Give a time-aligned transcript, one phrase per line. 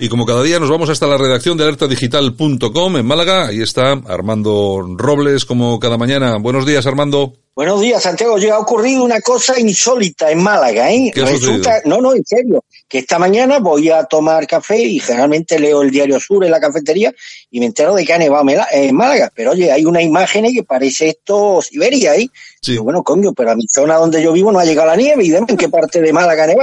[0.00, 3.48] Y como cada día nos vamos hasta la redacción de alertadigital.com en Málaga.
[3.48, 6.36] Ahí está Armando Robles, como cada mañana.
[6.38, 7.32] Buenos días, Armando.
[7.56, 8.38] Buenos días, Santiago.
[8.38, 11.10] Ya ha ocurrido una cosa insólita en Málaga, ¿eh?
[11.12, 15.58] ¿Qué Resulta, no, no, en serio, que esta mañana voy a tomar café y generalmente
[15.58, 17.12] leo el diario Sur en la cafetería
[17.50, 19.32] y me entero de que ha nevado en Málaga.
[19.34, 22.30] Pero oye, hay una imagen que parece esto Siberia ahí.
[22.62, 22.72] Sí.
[22.72, 25.24] Digo, bueno, coño, pero a mi zona donde yo vivo no ha llegado la nieve
[25.24, 26.62] y demás, ¿en qué parte de Málaga neva?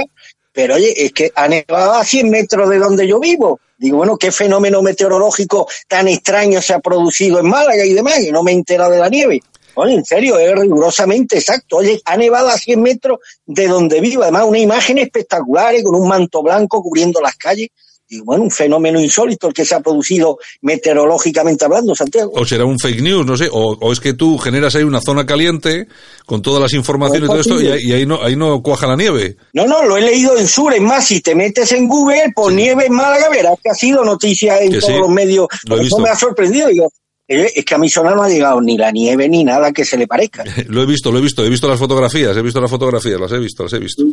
[0.56, 3.60] Pero oye, es que ha nevado a 100 metros de donde yo vivo.
[3.76, 8.32] Digo, bueno, qué fenómeno meteorológico tan extraño se ha producido en Málaga y demás, y
[8.32, 9.42] no me he enterado de la nieve.
[9.74, 11.76] Oye, en serio, es rigurosamente exacto.
[11.76, 14.22] Oye, ha nevado a 100 metros de donde vivo.
[14.22, 17.68] Además, una imagen espectacular eh, con un manto blanco cubriendo las calles.
[18.08, 22.30] Y bueno, un fenómeno insólito el que se ha producido meteorológicamente hablando, Santiago.
[22.34, 25.00] O será un fake news, no sé, o, o es que tú generas ahí una
[25.00, 25.88] zona caliente
[26.24, 28.86] con todas las informaciones y todo esto y, ahí- y ahí no ahí no cuaja
[28.86, 29.36] la nieve.
[29.52, 30.72] No, no, lo he leído en Sur.
[30.74, 34.04] Es más, si te metes en Google, por nieve en Málaga, verás que ha sido
[34.04, 35.48] noticia en Que todos sí, los medios.
[35.68, 35.80] lo.
[35.80, 36.68] Eso me ha sorprendido.
[36.68, 39.72] Digo, eh, es que a mi zona no ha llegado ni la nieve ni nada
[39.72, 40.44] que se le parezca.
[40.68, 43.32] Lo he visto, lo he visto, he visto las fotografías, he visto las fotografías, las
[43.32, 44.04] he visto, las he visto.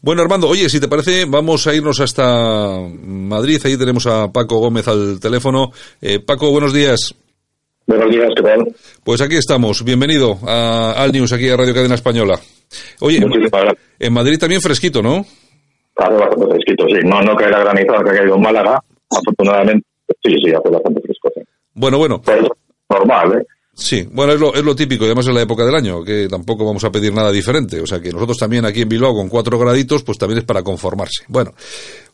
[0.00, 4.58] Bueno, Armando, oye, si te parece, vamos a irnos hasta Madrid, ahí tenemos a Paco
[4.58, 5.72] Gómez al teléfono.
[6.00, 7.14] Eh, Paco, buenos días.
[7.86, 8.74] Buenos días, ¿qué tal?
[9.04, 12.40] Pues aquí estamos, bienvenido a Al News, aquí a Radio Cadena Española.
[13.00, 15.26] Oye, Muchísimas en Madrid también fresquito, ¿no?
[15.96, 17.06] Hace bastante fresquito, sí.
[17.06, 19.86] No, no cae la granizada que ha caído en Málaga, afortunadamente.
[20.22, 21.13] Sí, sí, hace bastante fresco, sí.
[21.74, 22.48] Bueno, bueno, Pero
[22.88, 23.46] normal, ¿eh?
[23.76, 26.28] Sí, bueno, es lo, es lo típico, y además es la época del año, que
[26.28, 27.80] tampoco vamos a pedir nada diferente.
[27.80, 30.62] O sea que nosotros también aquí en Bilbao con cuatro graditos, pues también es para
[30.62, 31.24] conformarse.
[31.26, 31.52] Bueno,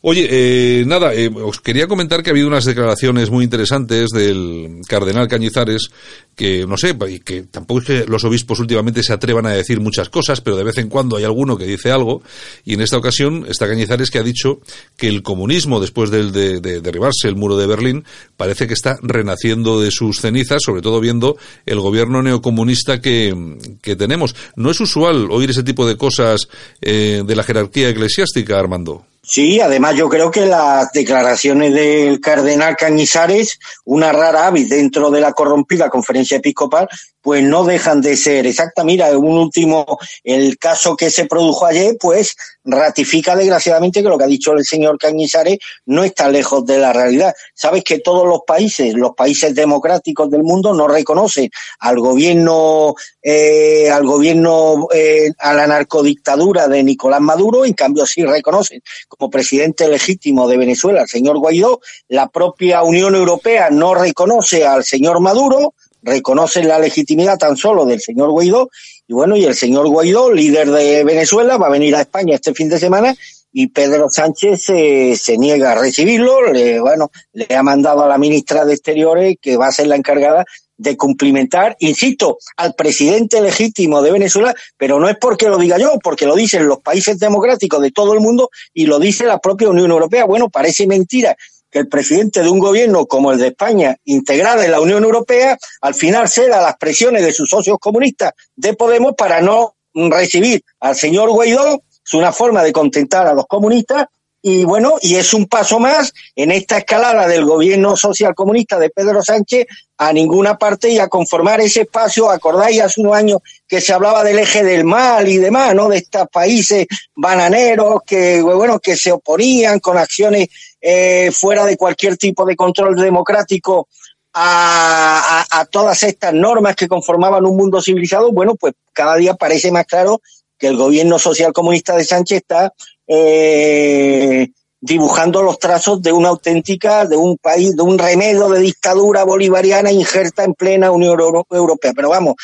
[0.02, 4.80] oye, eh, nada, eh, os quería comentar que ha habido unas declaraciones muy interesantes del
[4.86, 5.90] cardenal Cañizares,
[6.34, 9.80] que no sé, y que tampoco es que los obispos últimamente se atrevan a decir
[9.80, 12.22] muchas cosas, pero de vez en cuando hay alguno que dice algo,
[12.64, 14.60] y en esta ocasión está Cañizares que ha dicho
[14.96, 18.04] que el comunismo, después de, de derribarse el muro de Berlín,
[18.36, 23.34] parece que está renaciendo de sus cenizas, sobre todo viendo el gobierno neocomunista que,
[23.82, 24.34] que tenemos.
[24.56, 26.48] No es usual oír ese tipo de cosas
[26.80, 29.04] eh, de la jerarquía eclesiástica, Armando.
[29.22, 35.20] Sí, además yo creo que las declaraciones del cardenal Cañizares, una rara avis dentro de
[35.20, 36.88] la corrompida conferencia episcopal,
[37.20, 38.82] pues no dejan de ser exacta.
[38.82, 44.24] Mira, un último, el caso que se produjo ayer, pues ratifica desgraciadamente que lo que
[44.24, 47.34] ha dicho el señor Cañizares no está lejos de la realidad.
[47.60, 51.50] Sabes que todos los países, los países democráticos del mundo, no reconocen
[51.80, 58.24] al gobierno, eh, al gobierno, eh, a la narcodictadura de Nicolás Maduro, en cambio sí
[58.24, 61.82] reconocen como presidente legítimo de Venezuela al señor Guaidó.
[62.08, 68.00] La propia Unión Europea no reconoce al señor Maduro, reconoce la legitimidad tan solo del
[68.00, 68.70] señor Guaidó.
[69.06, 72.54] Y bueno, y el señor Guaidó, líder de Venezuela, va a venir a España este
[72.54, 73.14] fin de semana
[73.52, 76.52] y Pedro Sánchez se, se niega a recibirlo.
[76.52, 79.96] Le, bueno, le ha mandado a la ministra de Exteriores que va a ser la
[79.96, 80.44] encargada
[80.76, 85.98] de cumplimentar, insisto, al presidente legítimo de Venezuela, pero no es porque lo diga yo,
[86.02, 89.68] porque lo dicen los países democráticos de todo el mundo y lo dice la propia
[89.68, 90.24] Unión Europea.
[90.24, 91.36] Bueno, parece mentira
[91.70, 95.58] que el presidente de un gobierno como el de España, integrado en la Unión Europea,
[95.82, 100.62] al final ceda a las presiones de sus socios comunistas de Podemos para no recibir
[100.80, 101.82] al señor Guaidó.
[102.10, 104.06] Es una forma de contentar a los comunistas
[104.42, 108.90] y bueno, y es un paso más en esta escalada del gobierno social comunista de
[108.90, 109.66] Pedro Sánchez
[109.96, 112.28] a ninguna parte y a conformar ese espacio.
[112.28, 115.88] Acordáis hace unos años que se hablaba del eje del mal y demás, ¿no?
[115.88, 120.48] De estos países bananeros que, bueno, que se oponían con acciones
[120.80, 123.86] eh, fuera de cualquier tipo de control democrático
[124.32, 128.32] a todas estas normas que conformaban un mundo civilizado.
[128.32, 130.20] Bueno, pues cada día parece más claro
[130.60, 132.72] que el gobierno social comunista de Sánchez está
[133.08, 134.48] eh,
[134.80, 139.90] dibujando los trazos de una auténtica, de un país, de un remedio de dictadura bolivariana
[139.90, 141.18] injerta en plena Unión
[141.50, 141.92] Europea.
[141.94, 142.34] Pero vamos,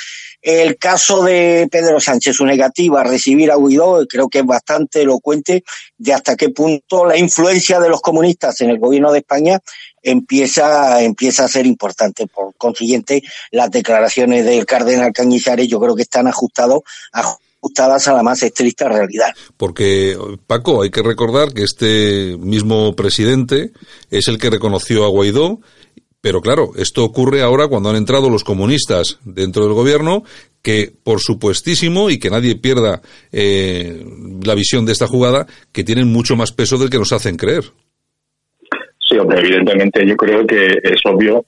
[0.42, 5.02] el caso de Pedro Sánchez, su negativa a recibir a Guaidó, creo que es bastante
[5.02, 5.64] elocuente
[5.96, 9.60] de hasta qué punto la influencia de los comunistas en el gobierno de España
[10.02, 12.26] empieza, empieza a ser importante.
[12.26, 16.82] Por consiguiente, las declaraciones del cardenal Cañizares yo creo que están ajustados,
[17.66, 19.34] ajustadas a la más estricta realidad.
[19.56, 20.16] Porque,
[20.46, 23.72] Paco, hay que recordar que este mismo presidente
[24.10, 25.60] es el que reconoció a Guaidó
[26.18, 30.24] pero claro, esto ocurre ahora cuando han entrado los comunistas dentro del gobierno,
[30.60, 34.04] que por supuestísimo, y que nadie pierda eh,
[34.44, 37.62] la visión de esta jugada, que tienen mucho más peso del que nos hacen creer.
[39.08, 41.44] Sí, hombre, evidentemente yo creo que es obvio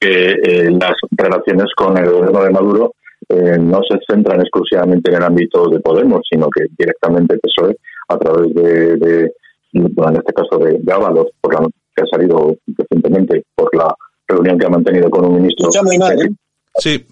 [0.00, 2.94] que eh, las relaciones con el gobierno de Maduro
[3.28, 7.76] eh, no se centran exclusivamente en el ámbito de Podemos, sino que directamente PSOE,
[8.08, 9.32] a través de,
[9.72, 13.94] bueno, en este caso de, de Ábalos, por la que ha salido recientemente por la
[14.28, 15.68] reunión que ha mantenido con un ministro.
[15.68, 16.30] ¿eh?
[16.78, 17.06] Sí.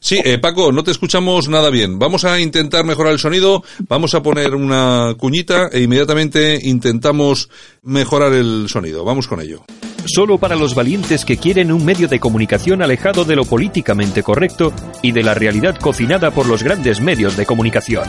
[0.00, 1.98] Sí, eh, Paco, no te escuchamos nada bien.
[1.98, 7.48] Vamos a intentar mejorar el sonido, vamos a poner una cuñita e inmediatamente intentamos
[7.82, 9.04] mejorar el sonido.
[9.04, 9.64] Vamos con ello.
[10.06, 14.72] Solo para los valientes que quieren un medio de comunicación alejado de lo políticamente correcto
[15.02, 18.04] y de la realidad cocinada por los grandes medios de comunicación.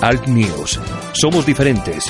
[0.00, 0.80] Alt News.
[1.12, 2.04] Somos diferentes.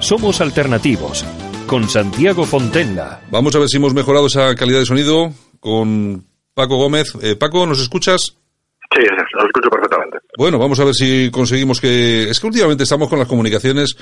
[0.00, 1.24] Somos alternativos
[1.66, 3.20] con Santiago Fontenla.
[3.30, 6.24] Vamos a ver si hemos mejorado esa calidad de sonido con
[6.56, 7.12] Paco Gómez.
[7.20, 8.34] Eh, Paco, ¿nos escuchas?
[8.94, 9.02] Sí,
[9.34, 10.16] lo escucho perfectamente.
[10.38, 12.30] Bueno, vamos a ver si conseguimos que...
[12.30, 13.94] Es que últimamente estamos con las comunicaciones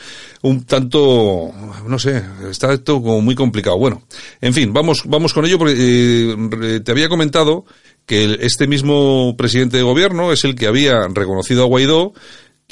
[0.43, 1.51] un tanto...
[1.85, 3.77] No sé, está esto como muy complicado.
[3.77, 4.05] Bueno,
[4.41, 7.65] en fin, vamos, vamos con ello porque eh, te había comentado
[8.07, 12.13] que este mismo presidente de gobierno es el que había reconocido a Guaidó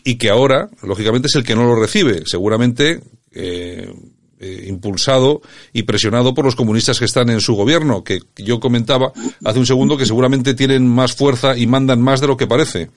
[0.05, 2.23] y que ahora, lógicamente, es el que no lo recibe.
[2.26, 3.00] Seguramente
[3.32, 3.93] eh,
[4.42, 5.40] eh, impulsado
[5.72, 9.12] y presionado por los comunistas que están en su gobierno, que yo comentaba
[9.44, 12.90] hace un segundo que seguramente tienen más fuerza y mandan más de lo que parece.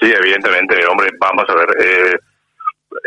[0.00, 1.68] Sí, evidentemente, hombre, vamos a ver.
[1.80, 2.14] Eh,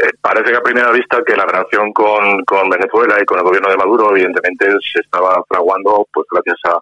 [0.04, 3.46] eh, parece que a primera vista que la relación con, con Venezuela y con el
[3.46, 6.80] gobierno de Maduro, evidentemente, se estaba fraguando, pues gracias a,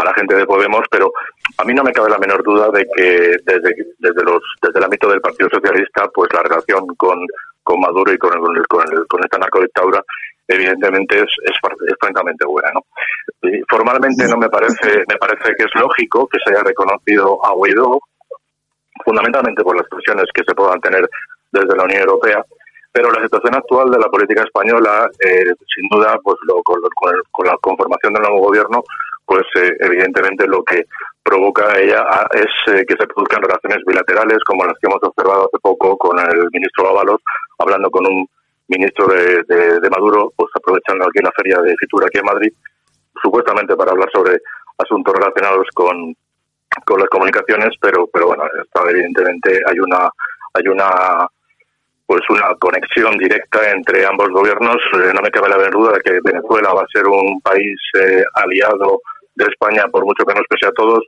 [0.00, 1.12] a la gente de Podemos, pero
[1.56, 4.84] a mí no me cabe la menor duda de que desde, desde, los, desde el
[4.84, 7.18] ámbito del Partido Socialista, pues la relación con,
[7.64, 10.02] con Maduro y con, el, con, el, con esta narcodictadura
[10.46, 11.56] evidentemente es, es,
[11.98, 12.70] francamente buena.
[12.74, 12.82] ¿no?
[13.68, 17.98] formalmente no me parece, me parece que es lógico que se haya reconocido a Guaidó,
[19.04, 21.08] fundamentalmente por las presiones que se puedan tener
[21.50, 22.44] desde la Unión Europea,
[22.92, 26.80] pero la situación actual de la política española, eh, sin duda, pues lo, con,
[27.32, 28.84] con, la conformación del nuevo gobierno,
[29.26, 30.84] pues eh, evidentemente lo que
[31.22, 35.58] provoca ella es eh, que se produzcan relaciones bilaterales como las que hemos observado hace
[35.60, 37.20] poco con el ministro Ábalos,
[37.58, 38.28] hablando con un
[38.68, 42.52] ministro de, Maduro, pues aprovechando aquí la feria de Fitura aquí en Madrid,
[43.22, 44.38] supuestamente para hablar sobre
[44.78, 46.14] asuntos relacionados con,
[46.84, 48.44] con las comunicaciones, pero pero bueno,
[48.90, 50.08] evidentemente hay una
[50.54, 51.28] hay una
[52.06, 54.76] pues una conexión directa entre ambos gobiernos.
[54.76, 57.80] Eh, no me cabe la duda de que Venezuela va a ser un país
[58.34, 59.00] aliado
[59.36, 61.04] de España, por mucho que nos pese a todos,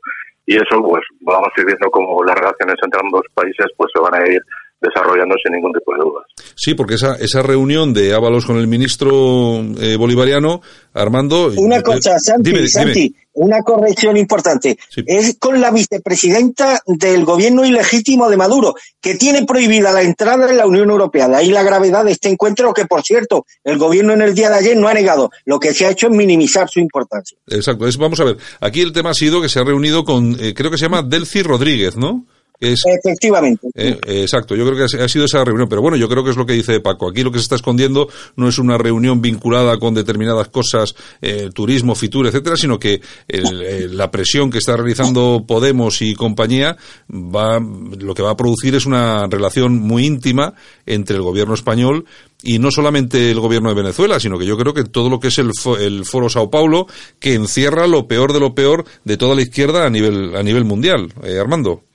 [0.47, 4.01] y eso pues vamos a ir viendo cómo las relaciones entre ambos países pues se
[4.01, 4.41] van a ir
[4.87, 6.25] desarrollando sin ningún tipo de dudas.
[6.55, 10.61] Sí, porque esa, esa reunión de Ábalos con el ministro eh, bolivariano,
[10.95, 11.53] Armando...
[11.57, 14.79] Una cosa, Santi, Santi una corrección importante.
[15.07, 20.57] Es con la vicepresidenta del gobierno ilegítimo de Maduro, que tiene prohibida la entrada en
[20.57, 21.29] la Unión Europea.
[21.29, 24.49] De ahí la gravedad de este encuentro, que por cierto, el gobierno en el día
[24.51, 25.31] de ayer no ha negado.
[25.45, 27.39] Lo que se ha hecho es minimizar su importancia.
[27.49, 27.87] Exacto.
[27.87, 28.39] Es, vamos a ver.
[28.61, 31.03] Aquí el tema ha sido que se ha reunido con, eh, creo que se llama
[31.03, 32.25] Delcy Rodríguez, ¿no?
[32.61, 33.69] Efectivamente.
[33.75, 36.37] Eh, exacto, yo creo que ha sido esa reunión, pero bueno, yo creo que es
[36.37, 37.11] lo que dice Paco.
[37.11, 41.51] Aquí lo que se está escondiendo no es una reunión vinculada con determinadas cosas, eh,
[41.53, 46.77] turismo, fitur, etcétera, sino que eh, la presión que está realizando Podemos y compañía
[47.11, 50.55] va, lo que va a producir es una relación muy íntima
[50.87, 52.05] entre el gobierno español
[52.43, 55.29] y no solamente el gobierno de Venezuela, sino que yo creo que todo lo que
[55.29, 56.87] es el, el Foro Sao Paulo,
[57.19, 60.65] que encierra lo peor de lo peor de toda la izquierda a nivel, a nivel
[60.65, 61.13] mundial.
[61.41, 61.86] Armando.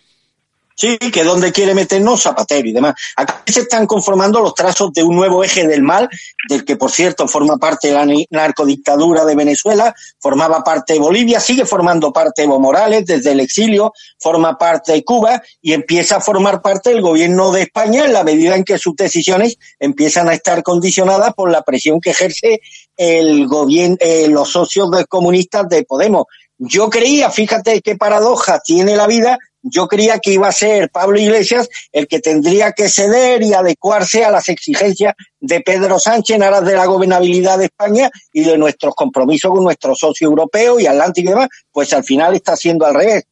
[0.76, 2.96] Sí, que donde quiere meternos Zapatero y demás.
[3.16, 6.10] Aquí se están conformando los trazos de un nuevo eje del mal,
[6.48, 12.12] del que por cierto forma parte la narcodictadura de Venezuela, formaba parte Bolivia, sigue formando
[12.12, 16.92] parte Evo Morales desde el exilio, forma parte de Cuba y empieza a formar parte
[16.92, 21.34] del gobierno de España en la medida en que sus decisiones empiezan a estar condicionadas
[21.34, 22.62] por la presión que ejerce
[22.98, 26.26] el gobierno, eh, los socios comunistas de Podemos.
[26.58, 31.20] Yo creía, fíjate qué paradoja tiene la vida, yo creía que iba a ser Pablo
[31.20, 36.44] Iglesias el que tendría que ceder y adecuarse a las exigencias de Pedro Sánchez en
[36.44, 40.88] aras de la gobernabilidad de España y de nuestros compromisos con nuestros socios europeos y
[40.88, 43.24] Atlántico y demás, pues al final está siendo al revés.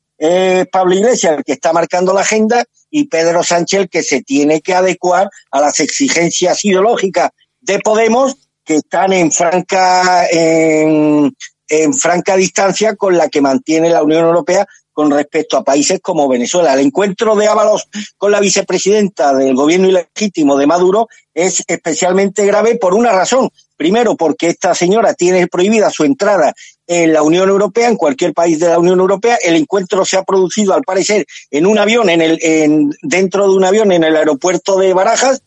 [0.71, 4.62] Pablo Iglesias el que está marcando la agenda y Pedro Sánchez el que se tiene
[4.62, 7.31] que adecuar a las exigencias ideológicas
[7.62, 11.33] de Podemos que están en franca, en,
[11.67, 14.67] en franca distancia con la que mantiene la Unión Europea
[15.00, 16.74] con respecto a países como Venezuela.
[16.74, 17.88] El encuentro de Ábalos
[18.18, 23.50] con la vicepresidenta del gobierno ilegítimo de Maduro es especialmente grave por una razón.
[23.77, 26.53] Primero, porque esta señora tiene prohibida su entrada
[26.86, 29.38] en la Unión Europea, en cualquier país de la Unión Europea.
[29.41, 33.56] El encuentro se ha producido, al parecer, en un avión, en el, en, dentro de
[33.56, 35.41] un avión en el aeropuerto de Barajas.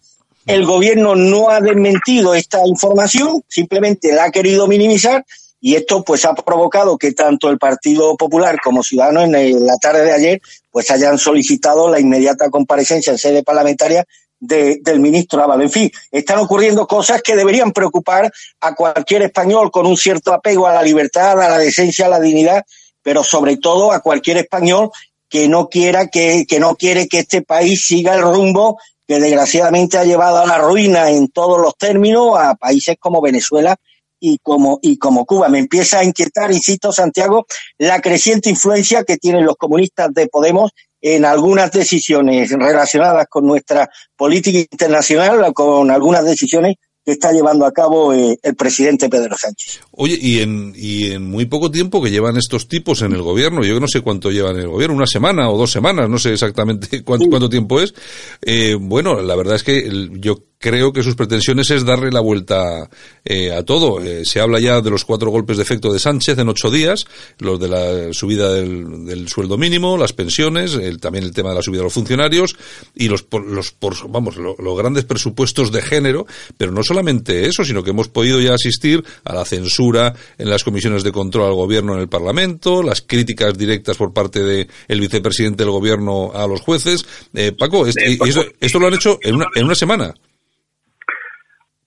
[0.47, 5.27] El gobierno no ha desmentido esta información, simplemente la ha querido minimizar
[5.64, 10.04] y esto pues ha provocado que tanto el Partido Popular como Ciudadanos en la tarde
[10.04, 10.42] de ayer
[10.73, 14.04] pues hayan solicitado la inmediata comparecencia en sede parlamentaria
[14.40, 15.66] de, del ministro Ábalos.
[15.66, 20.66] En fin, están ocurriendo cosas que deberían preocupar a cualquier español con un cierto apego
[20.66, 22.64] a la libertad, a la decencia, a la dignidad,
[23.00, 24.90] pero sobre todo a cualquier español
[25.28, 29.97] que no quiera que, que no quiere que este país siga el rumbo que desgraciadamente
[29.97, 33.76] ha llevado a la ruina en todos los términos a países como Venezuela
[34.23, 35.49] y como, y como Cuba.
[35.49, 37.45] Me empieza a inquietar, insisto, Santiago,
[37.76, 43.91] la creciente influencia que tienen los comunistas de Podemos en algunas decisiones relacionadas con nuestra
[44.17, 49.81] política internacional, con algunas decisiones que está llevando a cabo eh, el presidente Pedro Sánchez.
[49.91, 53.64] Oye, y en, y en muy poco tiempo que llevan estos tipos en el gobierno,
[53.64, 56.33] yo no sé cuánto llevan en el gobierno, una semana o dos semanas, no sé
[56.33, 57.93] exactamente cuánto, cuánto tiempo es.
[58.41, 62.88] Eh, bueno, la verdad es que yo creo que sus pretensiones es darle la vuelta
[63.25, 64.00] eh, a todo.
[64.00, 67.04] Eh, se habla ya de los cuatro golpes de efecto de Sánchez en ocho días,
[67.38, 71.57] los de la subida del, del sueldo mínimo, las pensiones, el, también el tema de
[71.57, 72.57] la subida de los funcionarios
[72.95, 76.26] y los, los por, vamos, lo, los grandes presupuestos de género,
[76.57, 80.62] pero no solamente eso, sino que hemos podido ya asistir a la censura en las
[80.62, 85.00] comisiones de control al gobierno en el Parlamento, las críticas directas por parte del el
[85.00, 87.04] vicepresidente del gobierno a los jueces.
[87.35, 90.14] Eh, Paco, este, esto, esto lo han hecho en una, en una semana.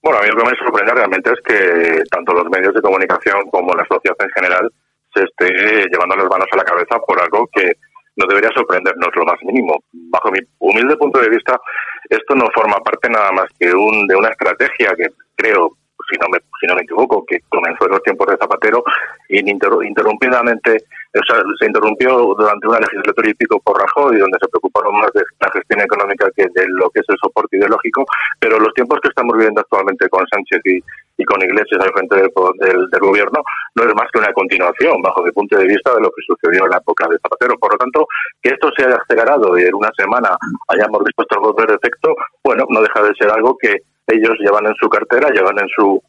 [0.06, 3.50] Bueno, a mí lo que me sorprende realmente es que tanto los medios de comunicación
[3.50, 4.70] como la sociedad en general
[5.12, 5.52] se esté
[5.90, 7.72] llevando las manos a la cabeza por algo que
[8.14, 9.82] no debería sorprendernos lo más mínimo.
[9.90, 11.58] Bajo mi humilde punto de vista,
[12.08, 15.72] esto no forma parte nada más que un, de una estrategia que creo,
[16.10, 18.82] si no me, si no me equivoco, que comenzó en los tiempos de Zapatero
[19.28, 20.84] y interrumpidamente
[21.16, 25.10] o sea, se interrumpió durante una legislatura y pico por Rajoy, donde se preocuparon más
[25.12, 28.04] de la gestión económica que de lo que es el soporte ideológico,
[28.38, 32.30] pero los tiempos que estamos viviendo actualmente con Sánchez y, con Iglesias al frente del,
[33.00, 33.42] gobierno
[33.74, 36.64] no es más que una continuación, bajo mi punto de vista, de lo que sucedió
[36.64, 37.58] en la época de Zapatero.
[37.58, 38.06] Por lo tanto,
[38.42, 40.36] que esto se haya acelerado y en una semana
[40.68, 44.66] hayamos dispuesto a volver de efecto, bueno, no deja de ser algo que ellos llevan
[44.66, 46.02] en su cartera, llevan en su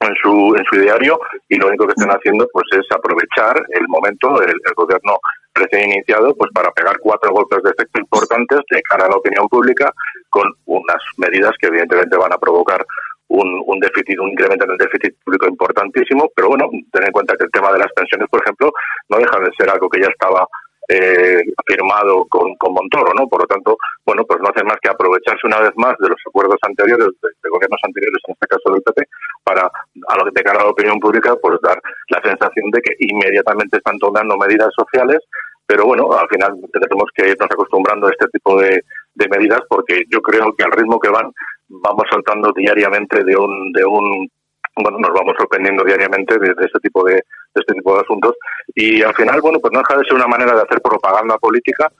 [0.00, 3.86] en su, en su diario y lo único que están haciendo pues es aprovechar el
[3.88, 5.18] momento del gobierno
[5.54, 9.48] recién iniciado pues para pegar cuatro golpes de efecto importantes de cara a la opinión
[9.48, 9.92] pública
[10.30, 12.84] con unas medidas que evidentemente van a provocar
[13.28, 17.34] un, un déficit, un incremento en el déficit público importantísimo, pero bueno, ten en cuenta
[17.36, 18.72] que el tema de las pensiones, por ejemplo,
[19.08, 20.46] no deja de ser algo que ya estaba
[20.92, 23.26] eh, firmado con, con, Montoro, ¿no?
[23.26, 26.20] Por lo tanto, bueno, pues no hace más que aprovecharse una vez más de los
[26.26, 29.08] acuerdos anteriores, de, gobiernos anteriores, en este caso del PP,
[29.42, 32.94] para, a lo de cara a la opinión pública, pues dar la sensación de que
[32.98, 35.18] inmediatamente están tomando medidas sociales,
[35.66, 38.82] pero bueno, al final tenemos que irnos acostumbrando a este tipo de,
[39.14, 41.32] de medidas porque yo creo que al ritmo que van,
[41.68, 44.28] vamos saltando diariamente de un, de un
[44.76, 47.22] bueno, nos vamos sorprendiendo diariamente de, este tipo de,
[47.54, 48.34] este tipo de asuntos.
[48.74, 51.90] Y al final, bueno, pues no deja de ser una manera de hacer propaganda política,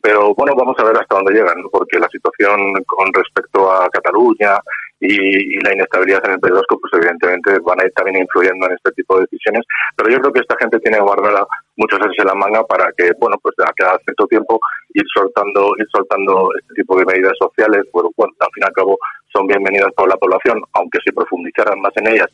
[0.00, 4.56] pero bueno, vamos a ver hasta dónde llegan, porque la situación con respecto a Cataluña
[4.98, 8.66] y, y, la inestabilidad en el País Vasco, pues evidentemente van a ir también influyendo
[8.66, 9.64] en este tipo de decisiones,
[9.96, 11.46] pero yo creo que esta gente tiene guardada
[11.76, 14.60] muchos ases en la manga para que, bueno, pues a cada cierto tiempo
[14.94, 18.72] ir soltando, ir soltando este tipo de medidas sociales, bueno, bueno, al fin y al
[18.72, 18.98] cabo
[19.32, 22.28] son bienvenidas por la población, aunque si profundizaran más en ellas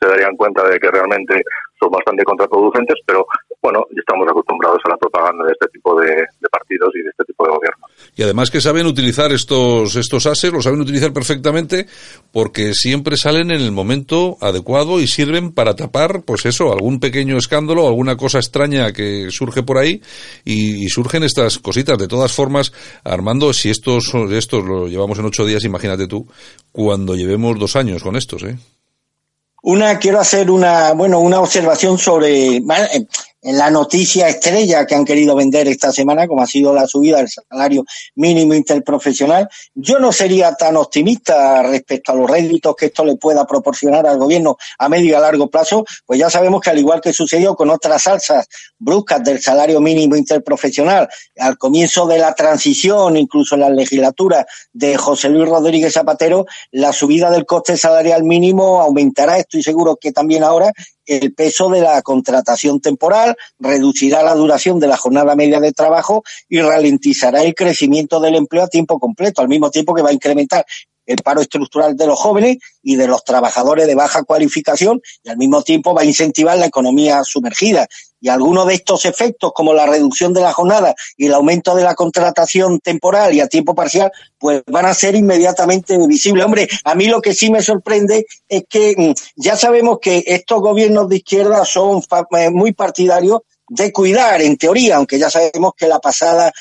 [0.00, 1.42] se darían cuenta de que realmente
[1.78, 3.26] son bastante contraproducentes, pero
[3.62, 7.44] bueno, estamos acostumbrados a la propaganda de este tipo de, partidos y de este tipo
[7.44, 7.90] de gobiernos.
[8.16, 11.86] Y además que saben utilizar estos, estos ases, lo saben utilizar perfectamente
[12.32, 17.36] porque siempre salen en el momento adecuado y sirven para tapar, pues eso, algún pequeño
[17.36, 20.00] escándalo, alguna cosa extraña que surge por ahí
[20.44, 21.98] y, y surgen estas cositas.
[21.98, 22.72] De todas formas,
[23.04, 26.26] Armando, si estos, estos lo llevamos en ocho días, imagínate tú,
[26.72, 28.56] cuando llevemos dos años con estos, ¿eh?
[29.62, 32.60] Una, quiero hacer una, bueno, una observación sobre,
[33.42, 37.28] la noticia estrella que han querido vender esta semana, como ha sido la subida del
[37.28, 39.48] salario mínimo interprofesional.
[39.74, 44.18] Yo no sería tan optimista respecto a los réditos que esto le pueda proporcionar al
[44.18, 47.54] gobierno a medio y a largo plazo, pues ya sabemos que al igual que sucedió
[47.54, 48.46] con otras alzas
[48.78, 54.96] bruscas del salario mínimo interprofesional al comienzo de la transición, incluso en la legislatura de
[54.96, 60.44] José Luis Rodríguez Zapatero, la subida del coste salarial mínimo aumentará, estoy seguro que también
[60.44, 60.72] ahora,
[61.06, 66.22] el peso de la contratación temporal, reducirá la duración de la jornada media de trabajo
[66.48, 70.14] y ralentizará el crecimiento del empleo a tiempo completo, al mismo tiempo que va a
[70.14, 70.64] incrementar
[71.06, 75.36] el paro estructural de los jóvenes y de los trabajadores de baja cualificación y al
[75.36, 77.88] mismo tiempo va a incentivar la economía sumergida.
[78.20, 81.84] Y algunos de estos efectos, como la reducción de la jornada y el aumento de
[81.84, 86.44] la contratación temporal y a tiempo parcial, pues van a ser inmediatamente visibles.
[86.44, 90.60] Hombre, a mí lo que sí me sorprende es que mm, ya sabemos que estos
[90.60, 92.02] gobiernos de izquierda son
[92.38, 96.52] eh, muy partidarios de cuidar, en teoría, aunque ya sabemos que la pasada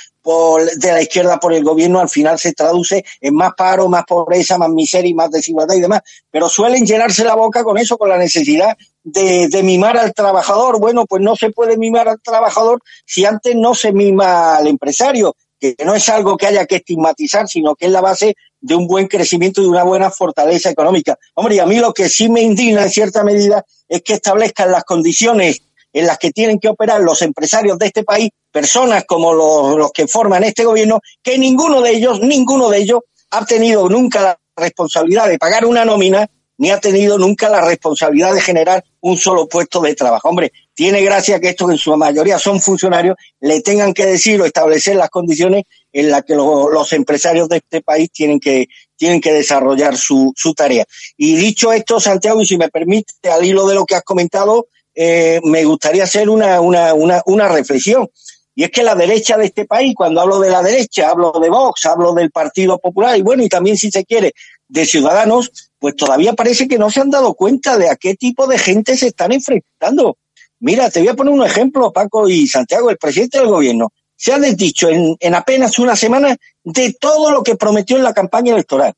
[0.75, 4.57] de la izquierda por el gobierno al final se traduce en más paro, más pobreza,
[4.57, 6.01] más miseria y más desigualdad y demás.
[6.29, 8.77] Pero suelen llenarse la boca con eso, con la necesidad
[9.11, 10.79] de, mimar al trabajador.
[10.79, 15.35] Bueno, pues no se puede mimar al trabajador si antes no se mima al empresario,
[15.59, 18.87] que no es algo que haya que estigmatizar, sino que es la base de un
[18.87, 21.17] buen crecimiento y de una buena fortaleza económica.
[21.35, 24.71] Hombre, y a mí lo que sí me indigna en cierta medida es que establezcan
[24.71, 25.61] las condiciones
[25.91, 29.91] en las que tienen que operar los empresarios de este país, personas como los, los
[29.91, 32.99] que forman este gobierno, que ninguno de ellos, ninguno de ellos
[33.31, 38.33] ha tenido nunca la responsabilidad de pagar una nómina ni ha tenido nunca la responsabilidad
[38.33, 40.27] de generar un solo puesto de trabajo.
[40.27, 44.45] Hombre, tiene gracia que estos, en su mayoría son funcionarios, le tengan que decir o
[44.45, 45.63] establecer las condiciones
[45.93, 50.53] en las que los empresarios de este país tienen que, tienen que desarrollar su, su
[50.53, 50.83] tarea.
[51.15, 54.67] Y dicho esto, Santiago, y si me permite, al hilo de lo que has comentado,
[54.93, 58.09] eh, me gustaría hacer una, una, una, una reflexión.
[58.53, 61.49] Y es que la derecha de este país, cuando hablo de la derecha, hablo de
[61.49, 64.33] Vox, hablo del Partido Popular y bueno, y también si se quiere,
[64.67, 68.47] de Ciudadanos, pues todavía parece que no se han dado cuenta de a qué tipo
[68.47, 70.17] de gente se están enfrentando.
[70.59, 74.33] Mira, te voy a poner un ejemplo, Paco y Santiago, el presidente del gobierno se
[74.33, 78.51] ha desdicho en, en apenas una semana de todo lo que prometió en la campaña
[78.51, 78.93] electoral.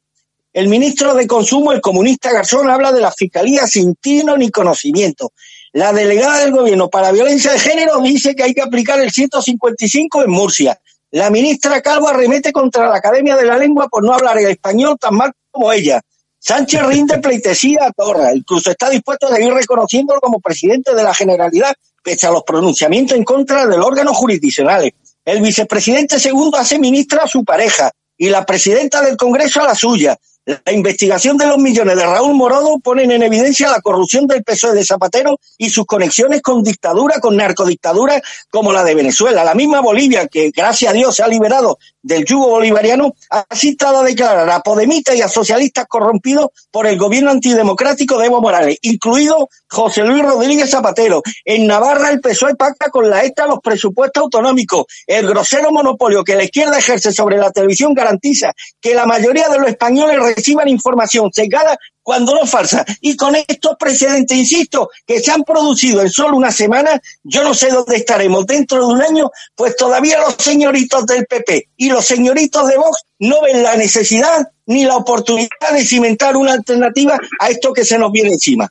[0.52, 5.32] El ministro de Consumo, el comunista Garzón, habla de la fiscalía sin tino ni conocimiento.
[5.74, 10.24] La delegada del gobierno para violencia de género dice que hay que aplicar el 155
[10.24, 10.82] en Murcia.
[11.12, 14.98] La ministra Calvo arremete contra la Academia de la Lengua por no hablar el español
[15.00, 16.02] tan mal como ella.
[16.44, 21.14] Sánchez rinde pleitesía a Torra, incluso está dispuesto a seguir reconociéndolo como presidente de la
[21.14, 21.72] Generalidad,
[22.04, 24.92] pese a los pronunciamientos en contra del órgano jurisdiccional.
[25.24, 29.76] El vicepresidente segundo hace ministra a su pareja y la presidenta del Congreso a la
[29.76, 30.18] suya.
[30.44, 34.74] La investigación de los millones de Raúl Morodo ponen en evidencia la corrupción del PSOE
[34.74, 39.44] de Zapatero y sus conexiones con dictadura, con narcodictadura como la de Venezuela.
[39.44, 44.00] La misma Bolivia, que gracias a Dios se ha liberado del yugo bolivariano, ha citado
[44.00, 48.78] a declarar a podemitas y a socialistas corrompidos por el gobierno antidemocrático de Evo Morales,
[48.82, 51.22] incluido José Luis Rodríguez Zapatero.
[51.46, 54.86] En Navarra el PSOE pacta con la ETA los presupuestos autonómicos.
[55.06, 59.60] El grosero monopolio que la izquierda ejerce sobre la televisión garantiza que la mayoría de
[59.60, 62.86] los españoles reciban información sesgada cuando no falsa.
[63.02, 67.54] Y con estos precedentes, insisto, que se han producido en solo una semana, yo no
[67.54, 72.06] sé dónde estaremos dentro de un año, pues todavía los señoritos del PP y los
[72.06, 77.50] señoritos de Vox no ven la necesidad ni la oportunidad de cimentar una alternativa a
[77.50, 78.68] esto que se nos viene encima.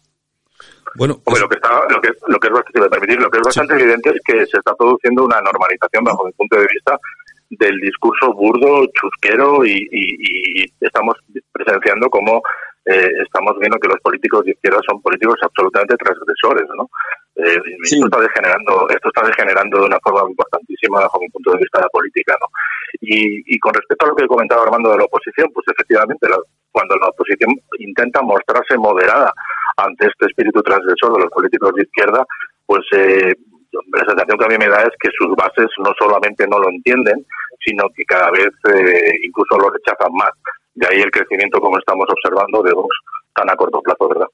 [0.96, 3.74] Bueno, lo que está, lo que, lo que es bastante, permitir, lo que es bastante
[3.74, 6.98] evidente es que se está produciendo una normalización bajo mi punto de vista
[7.50, 11.16] del discurso burdo, chusquero y, y, y estamos
[11.52, 12.42] presenciando como
[12.90, 16.90] eh, estamos viendo que los políticos de izquierda son políticos absolutamente transgresores, ¿no?
[17.36, 21.58] Eh, esto está degenerando, esto está degenerando de una forma importantísima bajo mi punto de
[21.58, 22.46] vista de la política, ¿no?
[23.00, 26.26] Y, y con respecto a lo que comentaba Armando de la oposición, pues efectivamente
[26.72, 29.32] cuando la oposición intenta mostrarse moderada
[29.76, 32.24] ante este espíritu transgresor de los políticos de izquierda,
[32.66, 33.34] pues eh,
[33.72, 36.68] la sensación que a mí me da es que sus bases no solamente no lo
[36.70, 37.24] entienden,
[37.64, 40.30] sino que cada vez eh, incluso lo rechazan más.
[40.80, 42.88] De ahí el crecimiento, como estamos observando, de Vox
[43.34, 44.26] tan a corto plazo, ¿verdad?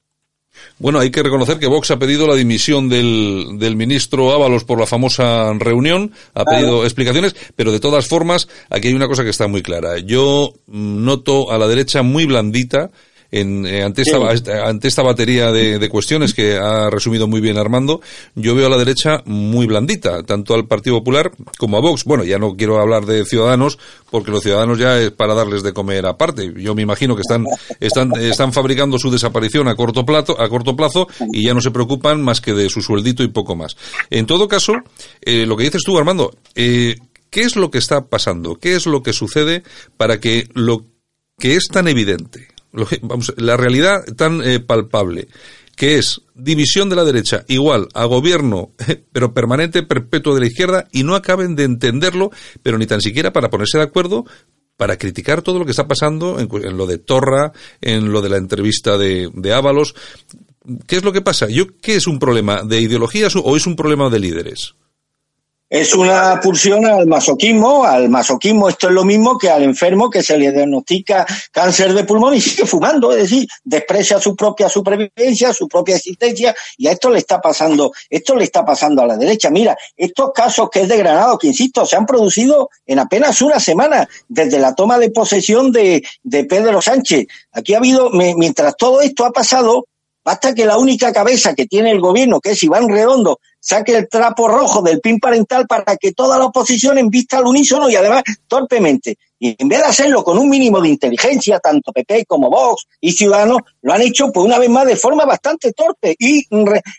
[0.79, 4.79] Bueno, hay que reconocer que Vox ha pedido la dimisión del, del ministro Ábalos por
[4.79, 9.31] la famosa reunión, ha pedido explicaciones, pero de todas formas, aquí hay una cosa que
[9.31, 9.99] está muy clara.
[9.99, 12.91] Yo noto a la derecha muy blandita
[13.31, 17.57] en, eh, ante, esta, ante esta batería de, de, cuestiones que ha resumido muy bien
[17.57, 18.01] Armando,
[18.35, 22.03] yo veo a la derecha muy blandita, tanto al Partido Popular como a Vox.
[22.03, 23.77] Bueno, ya no quiero hablar de Ciudadanos,
[24.09, 26.53] porque los Ciudadanos ya es para darles de comer aparte.
[26.57, 27.45] Yo me imagino que están,
[27.79, 31.71] están, están fabricando su desaparición a corto plazo, a corto plazo y ya no se
[31.71, 33.75] preocupan más que de su sueldito y poco más.
[34.09, 34.73] En todo caso,
[35.21, 36.95] eh, lo que dices tú, Armando, eh,
[37.29, 38.55] ¿qué es lo que está pasando?
[38.55, 39.63] ¿Qué es lo que sucede
[39.97, 40.85] para que lo
[41.39, 42.47] que es tan evidente,
[43.01, 45.27] vamos, la realidad tan eh, palpable,
[45.75, 48.71] que es división de la derecha igual a gobierno,
[49.11, 52.31] pero permanente, perpetuo de la izquierda, y no acaben de entenderlo,
[52.63, 54.25] pero ni tan siquiera para ponerse de acuerdo
[54.77, 58.37] para criticar todo lo que está pasando en, lo de Torra, en lo de la
[58.37, 59.95] entrevista de, de Ábalos.
[60.85, 61.47] ¿Qué es lo que pasa?
[61.49, 64.75] Yo, ¿Qué es un problema de ideologías o es un problema de líderes?
[65.69, 70.23] Es una pulsión al masoquismo, al masoquismo esto es lo mismo que al enfermo que
[70.23, 75.51] se le diagnostica cáncer de pulmón y sigue fumando, es decir, desprecia su propia supervivencia,
[75.51, 79.17] su propia existencia y a esto le está pasando, esto le está pasando a la
[79.17, 79.49] derecha.
[79.49, 83.59] Mira, estos casos que es de Granado, que insisto, se han producido en apenas una
[83.59, 87.27] semana desde la toma de posesión de, de Pedro Sánchez.
[87.51, 89.83] Aquí ha habido, mientras todo esto ha pasado,
[90.27, 94.07] Basta que la única cabeza que tiene el gobierno, que es Iván Redondo, saque el
[94.07, 98.23] trapo rojo del PIN parental para que toda la oposición vista al unísono y además
[98.47, 99.17] torpemente.
[99.39, 103.11] Y en vez de hacerlo con un mínimo de inteligencia, tanto PP como Vox y
[103.11, 106.47] Ciudadanos lo han hecho, pues una vez más, de forma bastante torpe y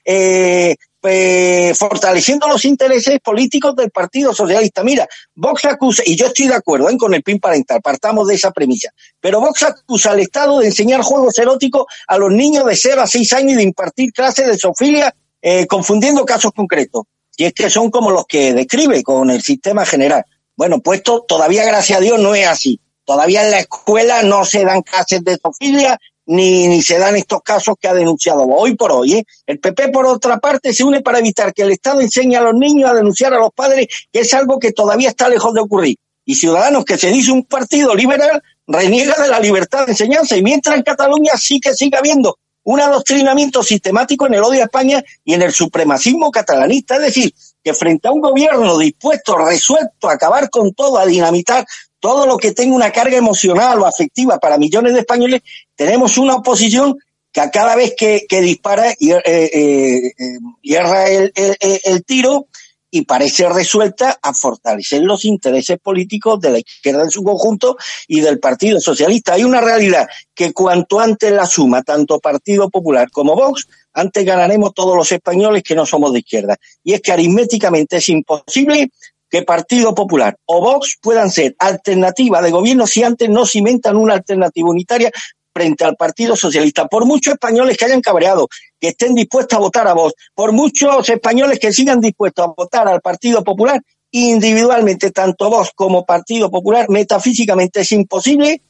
[0.04, 4.84] eh, eh, fortaleciendo los intereses políticos del Partido Socialista.
[4.84, 6.96] Mira, Vox acusa, y yo estoy de acuerdo ¿eh?
[6.96, 8.90] con el PIN parental, partamos de esa premisa,
[9.20, 13.06] pero Vox acusa al Estado de enseñar juegos eróticos a los niños de 0 a
[13.06, 17.04] 6 años y de impartir clases de sofilia eh, confundiendo casos concretos.
[17.36, 20.24] Y es que son como los que describe con el sistema general.
[20.56, 22.80] Bueno, pues esto todavía, gracias a Dios, no es así.
[23.04, 27.40] Todavía en la escuela no se dan clases de sofilia ni, ni se dan estos
[27.42, 29.14] casos que ha denunciado hoy por hoy.
[29.14, 29.24] ¿eh?
[29.46, 32.54] El PP, por otra parte, se une para evitar que el Estado enseñe a los
[32.54, 35.96] niños a denunciar a los padres, que es algo que todavía está lejos de ocurrir.
[36.24, 40.36] Y Ciudadanos, que se dice un partido liberal, reniega de la libertad de enseñanza.
[40.36, 44.64] Y mientras en Cataluña sí que sigue habiendo un adoctrinamiento sistemático en el odio a
[44.64, 46.96] España y en el supremacismo catalanista.
[46.96, 51.66] Es decir, que frente a un gobierno dispuesto, resuelto a acabar con todo, a dinamitar
[52.00, 55.42] todo lo que tenga una carga emocional o afectiva para millones de españoles,
[55.74, 56.98] tenemos una oposición
[57.32, 62.46] que a cada vez que, dispara y eh, eh, eh el, tiro
[62.90, 68.20] y parece resuelta a fortalecer los intereses políticos de la izquierda en su conjunto y
[68.20, 69.34] del Partido Socialista.
[69.34, 74.72] Hay una realidad que cuanto antes la suma tanto Partido Popular como Vox, antes ganaremos
[74.74, 76.56] todos los españoles que no somos de izquierda.
[76.82, 78.90] Y es que aritméticamente es imposible
[79.28, 84.14] que Partido Popular o Vox puedan ser alternativa de gobierno si antes no cimentan una
[84.14, 85.10] alternativa unitaria
[85.52, 86.86] frente al Partido Socialista.
[86.86, 88.48] Por muchos españoles que hayan cabreado,
[88.80, 92.88] que estén dispuestos a votar a Vox, por muchos españoles que sigan dispuestos a votar
[92.88, 98.62] al Partido Popular, individualmente, tanto Vox como Partido Popular, metafísicamente es imposible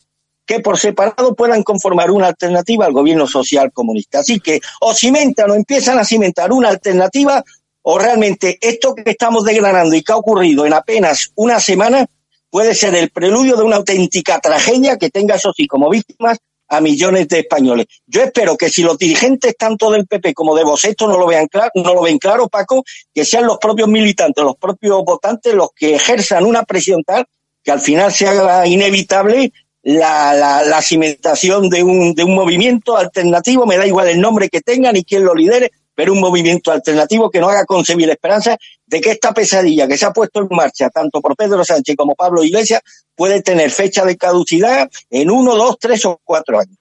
[0.48, 4.20] que por separado puedan conformar una alternativa al gobierno social comunista.
[4.20, 7.44] Así que o cimentan o empiezan a cimentar una alternativa
[7.82, 12.06] o realmente esto que estamos desgranando y que ha ocurrido en apenas una semana
[12.50, 16.80] puede ser el preludio de una auténtica tragedia que tenga, eso sí, como víctimas a
[16.80, 17.86] millones de españoles.
[18.06, 21.26] Yo espero que si los dirigentes tanto del PP como de vos esto no lo
[21.26, 25.54] vean claro, no lo ven claro, Paco, que sean los propios militantes, los propios votantes
[25.54, 27.26] los que ejerzan una presión tal
[27.62, 29.52] que al final se haga inevitable
[29.82, 34.48] la, la, la cimentación de un, de un movimiento alternativo, me da igual el nombre
[34.48, 38.56] que tengan y quién lo lidere, pero un movimiento alternativo que nos haga concebir esperanza
[38.86, 42.14] de que esta pesadilla que se ha puesto en marcha tanto por Pedro Sánchez como
[42.14, 42.82] Pablo Iglesias
[43.16, 46.78] puede tener fecha de caducidad en uno, dos, tres o cuatro años.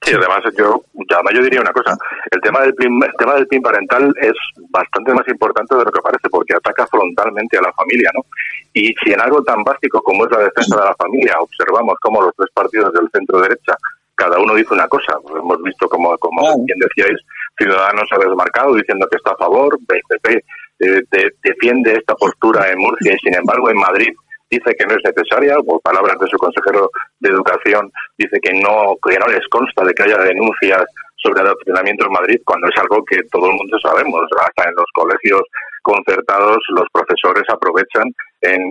[0.00, 1.94] Sí, además yo, además yo diría una cosa,
[2.30, 4.32] el tema del PIN, el tema del PIN parental es
[4.70, 8.24] bastante más importante de lo que parece porque ataca frontalmente a la familia, ¿no?
[8.72, 12.22] Y si en algo tan básico como es la defensa de la familia observamos cómo
[12.22, 13.76] los tres partidos del centro derecha
[14.22, 17.18] cada uno dice una cosa, hemos visto como, como bien decíais,
[17.58, 20.44] Ciudadanos ha desmarcado diciendo que está a favor, BCP
[20.78, 21.02] eh,
[21.42, 24.12] defiende esta postura en Murcia y sin embargo en Madrid
[24.48, 28.94] dice que no es necesaria, por palabras de su consejero de Educación, dice que no,
[29.02, 30.84] que no les consta de que haya denuncias
[31.16, 34.22] sobre adoctrinamiento en Madrid, cuando es algo que todo el mundo sabemos.
[34.38, 35.42] Hasta en los colegios
[35.82, 38.04] concertados los profesores aprovechan
[38.42, 38.70] en,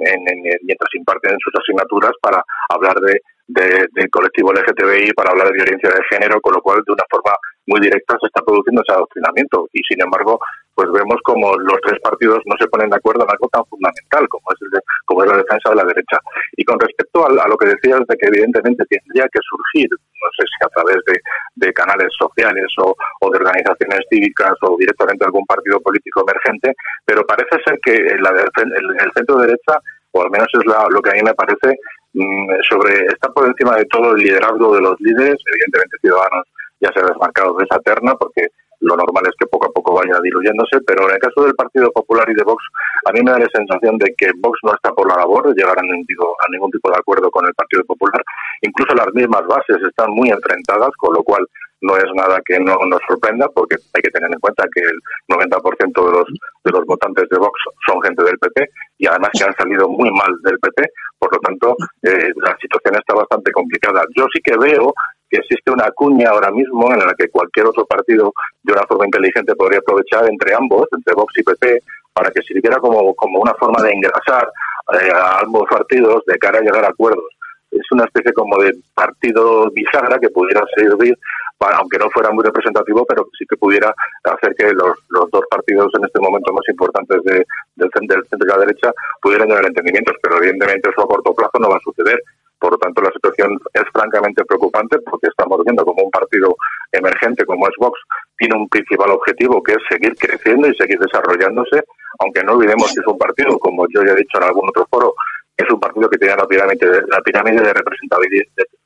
[0.64, 6.04] mientras imparten sus asignaturas para hablar de, del colectivo LGTBI para hablar de violencia de
[6.10, 7.36] género, con lo cual de una forma
[7.68, 9.68] muy directa se está produciendo ese adoctrinamiento.
[9.74, 10.40] Y sin embargo
[10.74, 14.28] pues vemos como los tres partidos no se ponen de acuerdo en algo tan fundamental
[14.30, 16.18] como es el como es la defensa de la derecha.
[16.58, 19.90] Y con respecto a, lo que decías de que evidentemente tendría que surgir
[20.22, 22.96] no sé si a través de, canales sociales o,
[23.32, 26.74] de organizaciones cívicas o directamente algún partido político emergente
[27.06, 29.80] pero parece ser que la, el, el centro derecha
[30.12, 31.80] o al menos es lo que a mí me parece
[32.14, 36.46] mm, sobre está por encima de todo el liderazgo de los líderes evidentemente ciudadanos
[36.82, 38.48] ya se ha desmarcado de esa terna porque
[38.82, 41.92] lo normal es que poco a poco vaya diluyéndose, pero en el caso del Partido
[41.92, 42.64] Popular y de Vox,
[43.06, 45.54] a mí me da la sensación de que Vox no está por la labor de
[45.54, 48.24] llegar a ningún tipo de acuerdo con el Partido Popular.
[48.62, 51.45] Incluso las mismas bases están muy enfrentadas, con lo cual
[51.82, 55.00] no es nada que no nos sorprenda, porque hay que tener en cuenta que el
[55.30, 56.26] 90% de los,
[56.63, 58.69] de los votantes de Vox son gente del PP
[59.00, 60.84] y además que han salido muy mal del PP,
[61.17, 64.04] por lo tanto, eh, la situación está bastante complicada.
[64.15, 64.93] Yo sí que veo
[65.30, 69.06] que existe una cuña ahora mismo en la que cualquier otro partido de una forma
[69.06, 71.80] inteligente podría aprovechar entre ambos, entre Vox y PP,
[72.13, 74.47] para que sirviera como, como una forma de engrasar
[74.93, 77.26] eh, a ambos partidos de cara a llegar a acuerdos.
[77.72, 81.18] Es una especie como de partido bisagra que pudiera servir,
[81.58, 85.44] para, aunque no fuera muy representativo, pero sí que pudiera hacer que los, los dos
[85.50, 89.66] partidos en este momento más importantes de, del, del centro y la derecha pudieran llegar
[89.66, 90.16] entendimientos.
[90.22, 92.20] Pero evidentemente eso a corto plazo no va a suceder
[92.62, 96.56] por lo tanto, la situación es francamente preocupante porque estamos viendo como un partido
[96.92, 98.00] emergente como es Vox
[98.38, 101.84] tiene un principal objetivo que es seguir creciendo y seguir desarrollándose,
[102.20, 104.86] aunque no olvidemos que es un partido, como yo ya he dicho en algún otro
[104.92, 105.14] foro,
[105.62, 107.74] es un partido que tiene la pirámide, la pirámide de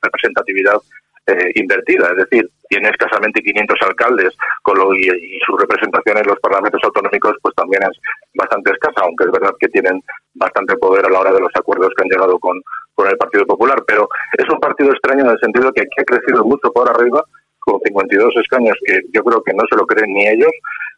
[0.02, 0.80] representatividad,
[1.28, 6.38] eh, invertida, es decir, tiene escasamente 500 alcaldes con lo, y, su representación en los
[6.38, 7.98] parlamentos autonómicos pues también es
[8.34, 10.00] bastante escasa, aunque es verdad que tienen
[10.34, 12.62] bastante poder a la hora de los acuerdos que han llegado con,
[12.94, 14.08] con el Partido Popular, pero
[14.38, 17.24] es un partido extraño en el sentido que aquí ha crecido mucho por arriba,
[17.58, 20.52] con 52 escaños que yo creo que no se lo creen ni ellos,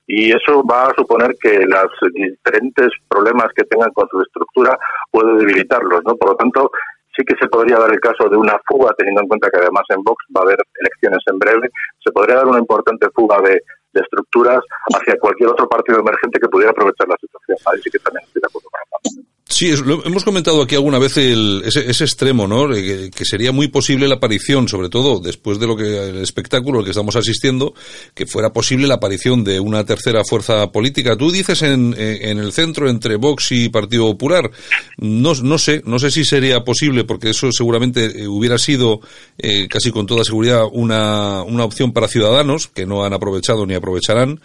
[0.09, 4.77] y eso va a suponer que los diferentes problemas que tengan con su estructura
[5.11, 6.17] puede debilitarlos, ¿no?
[6.17, 6.71] Por lo tanto,
[7.15, 9.85] sí que se podría dar el caso de una fuga, teniendo en cuenta que además
[9.91, 11.69] en Vox va a haber elecciones en breve,
[12.03, 13.61] se podría dar una importante fuga de,
[13.95, 14.61] estructuras
[14.95, 17.59] hacia cualquier otro partido emergente que pudiera aprovechar la situación.
[17.67, 18.25] Ahí sí que también
[19.59, 19.73] Sí,
[20.05, 22.69] hemos comentado aquí alguna vez ese, extremo, ¿no?
[22.69, 26.85] Que, sería muy posible la aparición, sobre todo después de lo que el espectáculo al
[26.85, 27.75] que estamos asistiendo,
[28.15, 31.17] que fuera posible la aparición de una tercera fuerza política.
[31.17, 34.49] Tú dices en, el centro entre Vox y Partido Popular.
[34.99, 39.01] No, sé, no sé si sería posible, porque eso seguramente eh, hubiera sido
[39.39, 44.39] eh, casi con toda seguridad una opción para ciudadanos que no han aprovechado ni aprovecharán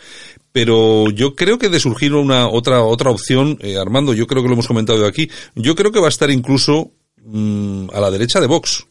[0.54, 4.48] pero yo creo que de surgir una otra otra opción, eh, Armando, yo creo que
[4.48, 8.40] lo hemos comentado aquí, yo creo que va a estar incluso mm, a la derecha
[8.40, 8.86] de Vox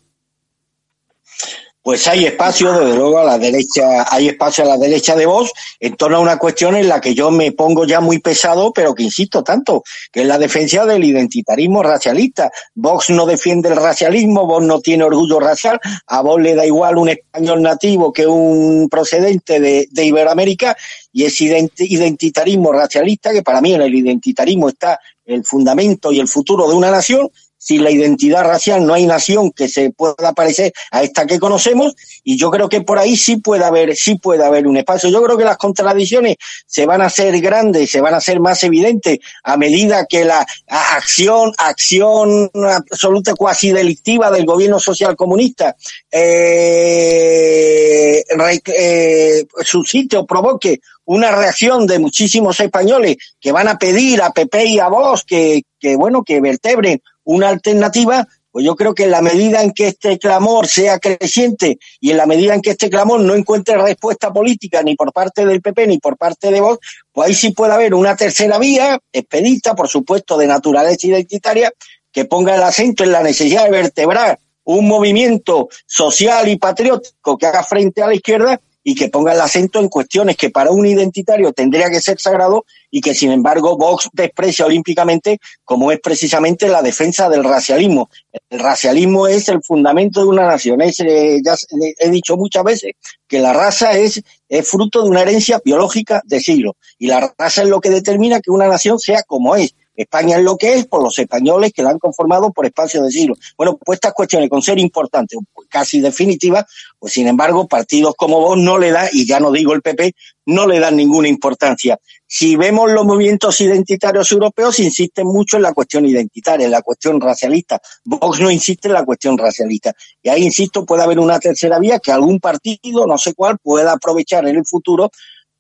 [1.83, 5.51] pues hay espacio, desde luego, a la derecha, hay espacio a la derecha de Vox
[5.81, 8.95] en torno a una cuestión en la que yo me pongo ya muy pesado, pero
[8.95, 12.51] que insisto tanto, que es la defensa del identitarismo racialista.
[12.75, 16.99] Vox no defiende el racialismo, Vox no tiene orgullo racial, a Vox le da igual
[16.99, 20.77] un español nativo que un procedente de, de Iberoamérica,
[21.13, 26.29] y es identitarismo racialista, que para mí en el identitarismo está el fundamento y el
[26.29, 27.29] futuro de una nación,
[27.63, 31.95] sin la identidad racial no hay nación que se pueda parecer a esta que conocemos
[32.25, 35.11] y yo creo que por ahí sí puede haber sí puede haber un espacio.
[35.11, 38.65] Yo creo que las contradicciones se van a hacer grandes, se van a hacer más
[38.65, 45.77] evidentes a medida que la acción acción absoluta cuasi delictiva del gobierno social comunista
[46.11, 48.25] eh,
[48.67, 54.67] eh, suscite o provoque una reacción de muchísimos españoles que van a pedir a Pepe
[54.67, 59.11] y a vos que, que bueno que vertebren una alternativa, pues yo creo que en
[59.11, 62.91] la medida en que este clamor sea creciente y en la medida en que este
[62.91, 66.87] clamor no encuentre respuesta política ni por parte del PP ni por parte de Vox,
[67.11, 71.73] pues ahí sí puede haber una tercera vía, expedita, por supuesto, de naturaleza identitaria,
[72.13, 77.47] que ponga el acento en la necesidad de vertebrar un movimiento social y patriótico que
[77.47, 80.87] haga frente a la izquierda y que ponga el acento en cuestiones que para un
[80.87, 86.69] identitario tendría que ser sagrado y que sin embargo Vox desprecia olímpicamente como es precisamente
[86.69, 88.11] la defensa del racialismo.
[88.51, 90.81] El racialismo es el fundamento de una nación.
[90.83, 91.55] Es, eh, ya
[91.99, 92.93] he dicho muchas veces
[93.29, 97.63] que la raza es, es fruto de una herencia biológica de siglos y la raza
[97.63, 100.87] es lo que determina que una nación sea como es España es lo que es
[100.87, 103.39] por los españoles que la han conformado por espacio de siglos.
[103.57, 106.65] Bueno, pues estas cuestiones, con ser importantes, casi definitivas,
[106.99, 110.15] pues sin embargo, partidos como vos no le dan, y ya no digo el PP,
[110.47, 111.99] no le dan ninguna importancia.
[112.27, 117.21] Si vemos los movimientos identitarios europeos, insisten mucho en la cuestión identitaria, en la cuestión
[117.21, 117.81] racialista.
[118.05, 119.93] Vox no insiste en la cuestión racialista.
[120.23, 123.93] Y ahí, insisto, puede haber una tercera vía que algún partido, no sé cuál, pueda
[123.93, 125.11] aprovechar en el futuro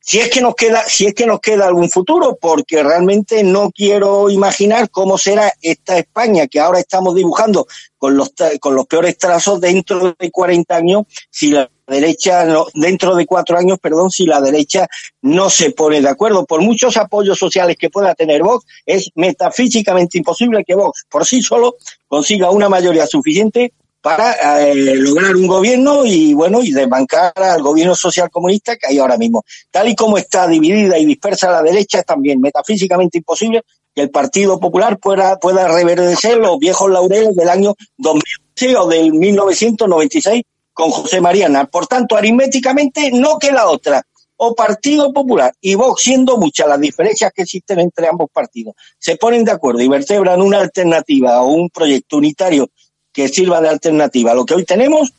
[0.02, 3.70] si es que nos queda, si es que nos queda algún futuro, porque realmente no
[3.70, 9.16] quiero imaginar cómo será esta España que ahora estamos dibujando con los con los peores
[9.16, 14.26] trazos dentro de 40 años, si la derecha no, dentro de cuatro años, perdón, si
[14.26, 14.88] la derecha
[15.20, 20.18] no se pone de acuerdo, por muchos apoyos sociales que pueda tener Vox, es metafísicamente
[20.18, 21.76] imposible que Vox por sí solo
[22.08, 27.94] consiga una mayoría suficiente para eh, lograr un gobierno y bueno y desbancar al gobierno
[27.94, 29.44] social comunista que hay ahora mismo.
[29.70, 33.62] Tal y como está dividida y dispersa la derecha, es también metafísicamente imposible
[33.94, 39.12] que el Partido Popular pueda, pueda reverdecer los viejos laureles del año 2011 o del
[39.12, 41.66] 1996 con José Mariana.
[41.66, 44.02] Por tanto, aritméticamente no queda otra.
[44.44, 49.16] O Partido Popular y Vox, siendo muchas las diferencias que existen entre ambos partidos, se
[49.16, 52.68] ponen de acuerdo y vertebran una alternativa o un proyecto unitario
[53.12, 55.12] que sirva de alternativa a lo que hoy tenemos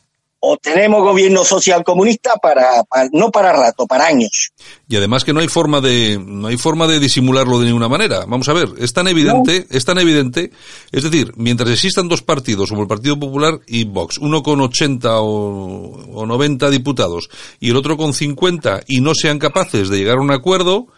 [0.46, 4.52] o tenemos gobierno social comunista para, no para rato, para años.
[4.86, 8.26] Y además que no hay forma de no hay forma de disimularlo de ninguna manera.
[8.26, 10.50] Vamos a ver, es tan evidente, es tan evidente,
[10.92, 15.20] es decir, mientras existan dos partidos como el Partido Popular y Vox, uno con 80
[15.20, 20.18] o, o 90 diputados y el otro con 50 y no sean capaces de llegar
[20.18, 20.88] a un acuerdo,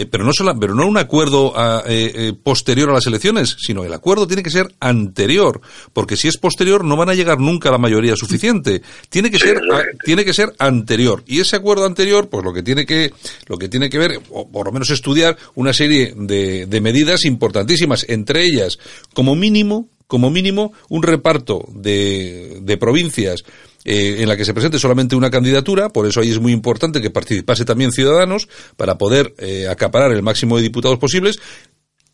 [0.00, 3.58] eh, pero no solo, pero no un acuerdo ah, eh, eh, posterior a las elecciones,
[3.60, 5.60] sino el acuerdo tiene que ser anterior,
[5.92, 8.80] porque si es posterior no van a llegar nunca a la mayoría suficiente.
[9.10, 11.22] Tiene que ser, ah, tiene que ser anterior.
[11.26, 13.12] Y ese acuerdo anterior, pues lo que tiene que,
[13.46, 17.26] lo que tiene que ver, o por lo menos estudiar una serie de, de medidas
[17.26, 18.78] importantísimas, entre ellas,
[19.12, 23.44] como mínimo, como mínimo, un reparto de, de provincias
[23.84, 27.00] eh, en la que se presente solamente una candidatura, por eso ahí es muy importante
[27.00, 31.38] que participase también Ciudadanos para poder eh, acaparar el máximo de diputados posibles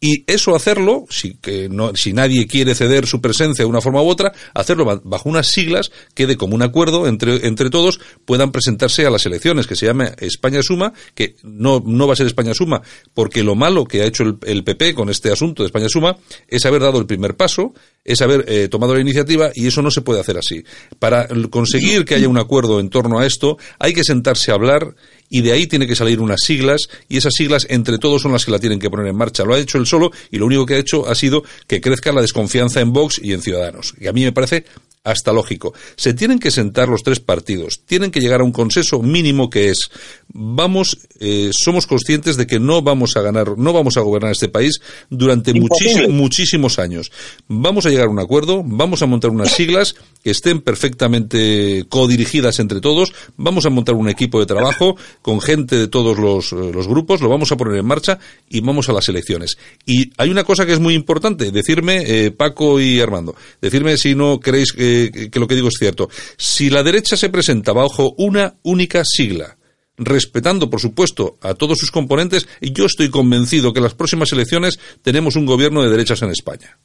[0.01, 4.03] y eso hacerlo, si, que no, si nadie quiere ceder su presencia de una forma
[4.03, 9.07] u otra, hacerlo bajo unas siglas que de común acuerdo entre, entre todos puedan presentarse
[9.07, 12.53] a las elecciones, que se llame España Suma, que no, no va a ser España
[12.53, 12.83] Suma,
[13.15, 16.17] porque lo malo que ha hecho el, el PP con este asunto de España Suma
[16.47, 17.73] es haber dado el primer paso,
[18.05, 20.63] es haber eh, tomado la iniciativa y eso no se puede hacer así.
[20.99, 24.95] Para conseguir que haya un acuerdo en torno a esto, hay que sentarse a hablar
[25.29, 28.45] y de ahí tiene que salir unas siglas y esas siglas entre todos son las
[28.45, 29.45] que la tienen que poner en marcha.
[29.45, 32.13] Lo ha hecho él solo y lo único que ha hecho ha sido que crezca
[32.13, 33.95] la desconfianza en Vox y en Ciudadanos.
[33.99, 34.65] Y a mí me parece
[35.07, 35.73] hasta lógico.
[35.97, 39.71] Se tienen que sentar los tres partidos, tienen que llegar a un consenso mínimo que
[39.71, 39.89] es
[40.29, 44.49] vamos, eh, somos conscientes de que no vamos a ganar, no vamos a gobernar este
[44.49, 47.13] país durante muchísimos años.
[47.47, 52.59] Vamos a llegar a un acuerdo, vamos a montar unas siglas que estén perfectamente codirigidas
[52.59, 56.73] entre todos, vamos a montar un equipo de trabajo con gente de todos los, eh,
[56.75, 58.19] los grupos, lo vamos a poner en marcha
[58.51, 59.57] y vamos a las elecciones.
[59.87, 64.17] Y hay una cosa que es muy importante, decirme, eh, Paco y Armando, decirme si
[64.17, 64.96] no creéis que
[65.31, 66.09] que, lo que digo es cierto.
[66.37, 69.57] Si la derecha se presenta bajo una única sigla,
[69.99, 74.79] respetando, por supuesto, a todos sus componentes, yo estoy convencido que en las próximas elecciones
[75.03, 76.77] tenemos un gobierno de derechas en España.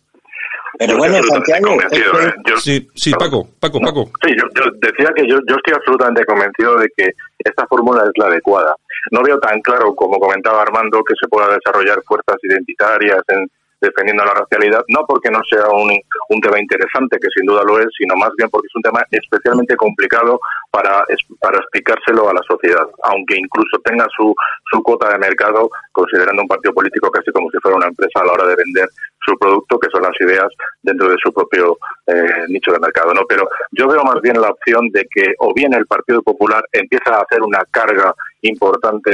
[0.80, 2.34] Pero bueno, Santiago, ¿eh?
[2.58, 4.10] sí, sí, Paco, Paco, Paco.
[4.26, 8.26] Sí, yo, decía que yo, yo estoy absolutamente convencido de que esta fórmula es la
[8.26, 8.74] adecuada.
[9.12, 13.48] No veo tan claro, como comentaba Armando, que se pueda desarrollar fuerzas identitarias en,
[13.82, 15.92] defendiendo la racialidad, no porque no sea un,
[16.30, 19.04] un tema interesante, que sin duda lo es, sino más bien porque es un tema
[19.10, 20.40] especialmente complicado
[20.70, 21.04] para,
[21.40, 24.34] para explicárselo a la sociedad, aunque incluso tenga su,
[24.72, 28.26] su cuota de mercado, considerando un partido político casi como si fuera una empresa a
[28.26, 28.88] la hora de vender
[29.24, 30.48] su producto, que son las ideas
[30.82, 33.14] dentro de su propio eh, nicho de mercado.
[33.14, 33.22] ¿no?
[33.28, 37.16] Pero yo veo más bien la opción de que o bien el Partido Popular empieza
[37.16, 39.12] a hacer una carga importante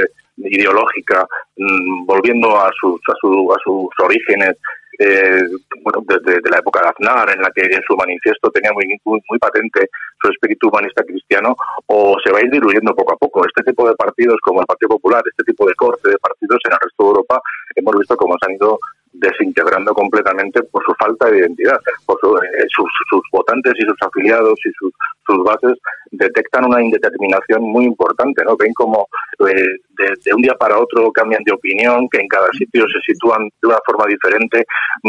[0.50, 4.58] ideológica, mm, volviendo a sus, a, su, a sus orígenes,
[5.00, 5.44] eh,
[5.84, 9.40] bueno, desde la época de Aznar, en la que en su manifiesto tenía muy, muy,
[9.40, 11.56] patente su espíritu humanista cristiano,
[11.86, 13.46] o se va a ir diluyendo poco a poco.
[13.46, 16.74] Este tipo de partidos, como el Partido Popular, este tipo de corte de partidos en
[16.74, 17.42] el resto de Europa,
[17.76, 18.80] hemos visto cómo se han ido
[19.20, 21.80] desintegrando completamente por su falta de identidad.
[22.06, 24.94] Por eh, sus, sus, votantes y sus afiliados y sus,
[25.26, 25.78] sus, bases
[26.12, 28.56] detectan una indeterminación muy importante, ¿no?
[28.58, 29.08] Ven como
[29.48, 33.50] eh, de, un día para otro cambian de opinión, que en cada sitio se sitúan
[33.62, 34.66] de una forma diferente.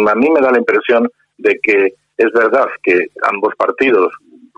[0.06, 4.12] A mí me da la impresión de que es verdad que ambos partidos,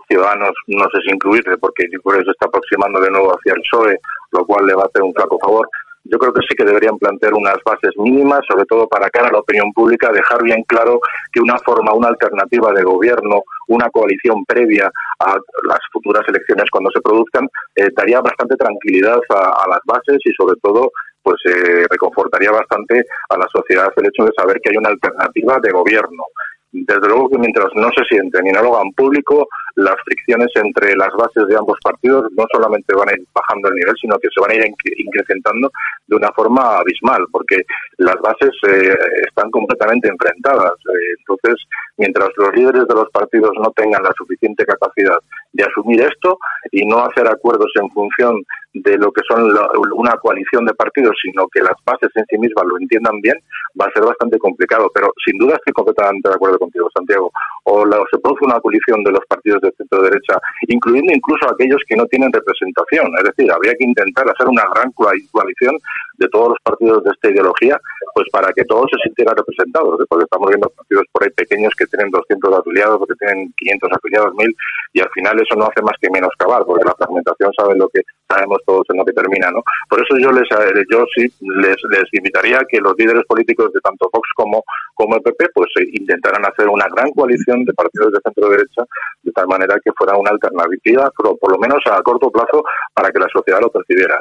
[0.07, 3.97] Ciudadanos no sé si incluirse porque por eso está aproximando de nuevo hacia el PSOE,
[4.31, 5.69] lo cual le va a hacer un flaco favor,
[6.03, 9.31] yo creo que sí que deberían plantear unas bases mínimas, sobre todo para cara a
[9.31, 10.99] la opinión pública, dejar bien claro
[11.31, 15.37] que una forma, una alternativa de gobierno, una coalición previa a
[15.67, 20.55] las futuras elecciones cuando se produzcan, eh, daría bastante tranquilidad a, las bases y sobre
[20.61, 20.91] todo
[21.23, 25.59] pues eh, reconfortaría bastante a la sociedad el hecho de saber que hay una alternativa
[25.61, 26.23] de gobierno
[26.71, 30.95] desde luego que mientras no se sienten y no lo hagan público, las fricciones entre
[30.95, 34.29] las bases de ambos partidos no solamente van a ir bajando el nivel, sino que
[34.33, 35.69] se van a ir incrementando
[36.07, 37.61] de una forma abismal, porque
[37.97, 38.95] las bases eh,
[39.27, 40.71] están completamente enfrentadas.
[40.71, 41.55] Eh, entonces,
[41.97, 45.17] mientras los líderes de los partidos no tengan la suficiente capacidad
[45.53, 46.37] de asumir esto
[46.71, 48.41] y no hacer acuerdos en función
[48.73, 49.51] de lo que son
[49.95, 53.35] una coalición de partidos, sino que las bases en sí mismas lo entiendan bien,
[53.79, 54.89] va a ser bastante complicado.
[54.93, 57.31] Pero sin duda estoy completamente de acuerdo contigo, Santiago.
[57.65, 61.95] O se produce una coalición de los partidos de centro derecha, incluyendo incluso aquellos que
[61.95, 63.11] no tienen representación.
[63.17, 65.77] Es decir, habría que intentar hacer una gran coalición
[66.17, 67.79] de todos los partidos de esta ideología,
[68.13, 71.85] pues para que todos se sintieran representados, porque estamos viendo partidos por ahí pequeños que
[71.87, 74.55] tienen 200 afiliados, porque tienen 500 afiliados, 1000,
[74.93, 78.01] y al final eso no hace más que menoscabar, porque la fragmentación sabe lo que
[78.29, 79.61] sabemos todos en lo que termina, ¿no?
[79.89, 83.71] Por eso yo les eh, yo sí les, les invitaría a que los líderes políticos
[83.73, 87.73] de tanto Vox como como el PP pues eh, intentaran hacer una gran coalición de
[87.73, 88.83] partidos de centro derecha
[89.23, 93.11] de tal manera que fuera una alternativa, pero por lo menos a corto plazo para
[93.11, 94.17] que la sociedad lo percibiera.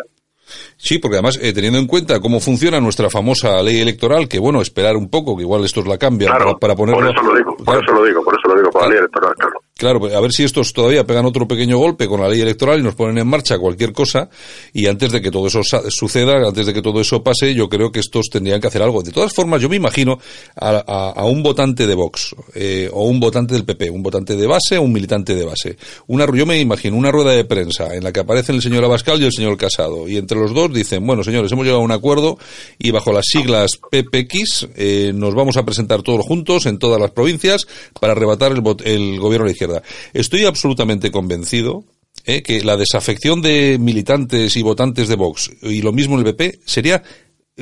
[0.77, 4.61] Sí, porque además, eh, teniendo en cuenta cómo funciona nuestra famosa ley electoral, que bueno,
[4.63, 7.01] esperar un poco, que igual estos la cambian para, para ponerlo...
[7.01, 8.99] Por eso lo digo, por eso lo digo, por eso lo digo, para la ley
[8.99, 9.61] electoral, claro.
[9.81, 12.81] Claro, pues, a ver si estos todavía pegan otro pequeño golpe con la ley electoral
[12.81, 14.29] y nos ponen en marcha cualquier cosa.
[14.75, 17.91] Y antes de que todo eso suceda, antes de que todo eso pase, yo creo
[17.91, 19.03] que estos tendrían que hacer algo.
[19.03, 20.19] De todas formas, yo me imagino
[20.57, 24.77] a, un votante de Vox eh, o un votante del PP, un votante de base
[24.77, 25.79] o un militante de base.
[26.09, 29.19] Una, yo me imagino una rueda de prensa en la que aparecen el señor Abascal
[29.23, 30.07] y el señor Casado.
[30.07, 32.39] Y entre los dos dicen, bueno, señores, hemos llegado a un acuerdo
[32.79, 37.13] y bajo las siglas PPX eh, nos vamos a presentar todos juntos en todas las
[37.13, 37.67] provincias
[38.01, 39.83] para arrebatar el, el gobierno de la izquierda.
[40.13, 41.85] Estoy absolutamente convencido
[42.25, 46.61] eh, que la desafección de militantes y votantes de Vox y lo mismo el PP
[46.65, 47.03] sería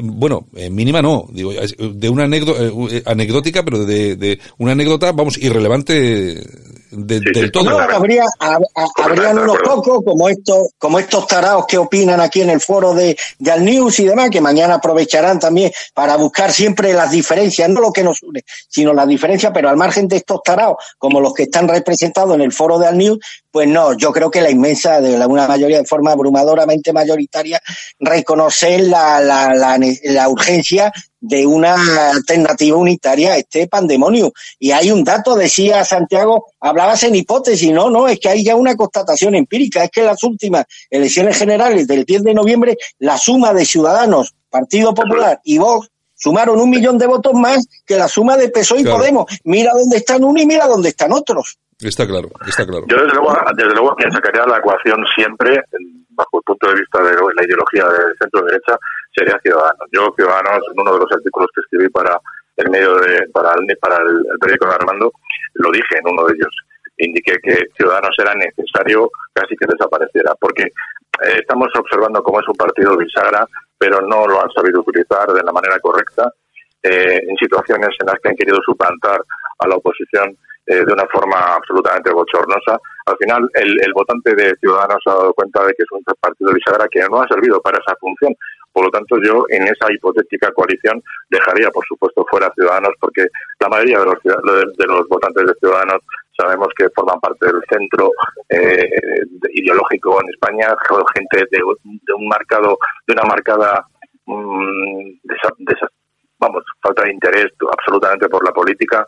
[0.00, 5.38] bueno, mínima no, digo, de una anécdota, eh, anecdótica, pero de, de, una anécdota, vamos,
[5.38, 6.40] irrelevante
[6.90, 7.64] del todo.
[7.64, 8.24] No, habría,
[8.96, 13.16] habrían unos pocos, como estos, como estos tarados que opinan aquí en el foro de,
[13.38, 17.80] de Al News y demás, que mañana aprovecharán también para buscar siempre las diferencias, no
[17.80, 21.34] lo que nos une, sino las diferencias, pero al margen de estos tarados, como los
[21.34, 23.18] que están representados en el foro de Al News,
[23.50, 27.60] pues no, yo creo que la inmensa, de una mayoría de forma abrumadoramente mayoritaria,
[27.98, 34.32] reconocer la, la, la, la urgencia de una alternativa unitaria a este pandemonio.
[34.58, 38.56] Y hay un dato, decía Santiago, hablabas en hipótesis, no, no, es que hay ya
[38.56, 43.18] una constatación empírica, es que en las últimas elecciones generales del 10 de noviembre, la
[43.18, 48.08] suma de Ciudadanos, Partido Popular y Vox sumaron un millón de votos más que la
[48.08, 49.26] suma de PSOE y Podemos.
[49.44, 51.58] Mira dónde están uno y mira dónde están otros.
[51.80, 52.84] Está claro, está claro.
[52.88, 55.62] Yo desde luego, desde luego que sacaría la ecuación siempre,
[56.18, 58.76] bajo el punto de vista de la ideología del centro derecha,
[59.14, 59.86] sería Ciudadanos.
[59.92, 62.18] Yo, Ciudadanos, en uno de los artículos que escribí para
[62.56, 65.12] el medio de, para el, para el, periódico de Armando,
[65.54, 66.54] lo dije en uno de ellos.
[66.98, 72.56] Indiqué que Ciudadanos era necesario casi que desapareciera, porque eh, estamos observando cómo es un
[72.56, 73.46] partido bisagra,
[73.78, 76.32] pero no lo han sabido utilizar de la manera correcta
[76.82, 79.20] eh, en situaciones en las que han querido suplantar
[79.58, 80.36] a la oposición
[80.66, 82.78] eh, de una forma absolutamente bochornosa.
[83.06, 86.52] Al final, el, el, votante de Ciudadanos ha dado cuenta de que es un partido
[86.52, 88.34] bisagra que no ha servido para esa función.
[88.72, 93.26] Por lo tanto, yo en esa hipotética coalición dejaría, por supuesto, fuera Ciudadanos, porque
[93.60, 96.00] la mayoría de los, de los votantes de Ciudadanos
[96.38, 98.12] sabemos que forman parte del centro
[98.48, 98.88] eh,
[99.54, 100.76] ideológico en España,
[101.14, 101.62] gente de,
[102.14, 103.84] un marcado, de una marcada
[104.26, 105.18] mm,
[106.38, 107.46] vamos, falta de interés
[107.76, 109.04] absolutamente por la política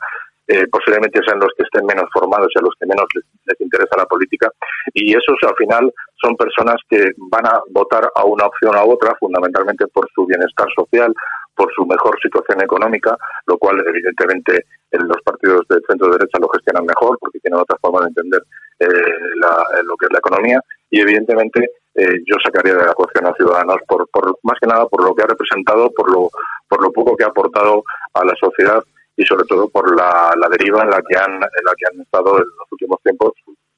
[0.50, 3.24] eh, posiblemente sean los que estén menos formados y a los que menos les,
[3.60, 4.50] interesa la política.
[4.92, 9.14] Y esos al final son personas que van a votar a una opción a otra,
[9.20, 11.14] fundamentalmente por su bienestar social,
[11.54, 16.48] por su mejor situación económica, lo cual evidentemente en los partidos de centro derecha lo
[16.48, 18.42] gestionan mejor porque tienen otra forma de entender
[18.80, 18.88] eh,
[19.84, 23.76] lo que es la economía y evidentemente eh, yo sacaría de la cuestión a Ciudadanos
[23.86, 26.30] por, por más que nada por lo que ha representado, por lo
[26.66, 27.82] por lo poco que ha aportado
[28.14, 28.82] a la sociedad
[29.20, 32.38] y sobre todo por la, deriva en la que han en la que han estado
[32.38, 33.32] en los últimos tiempos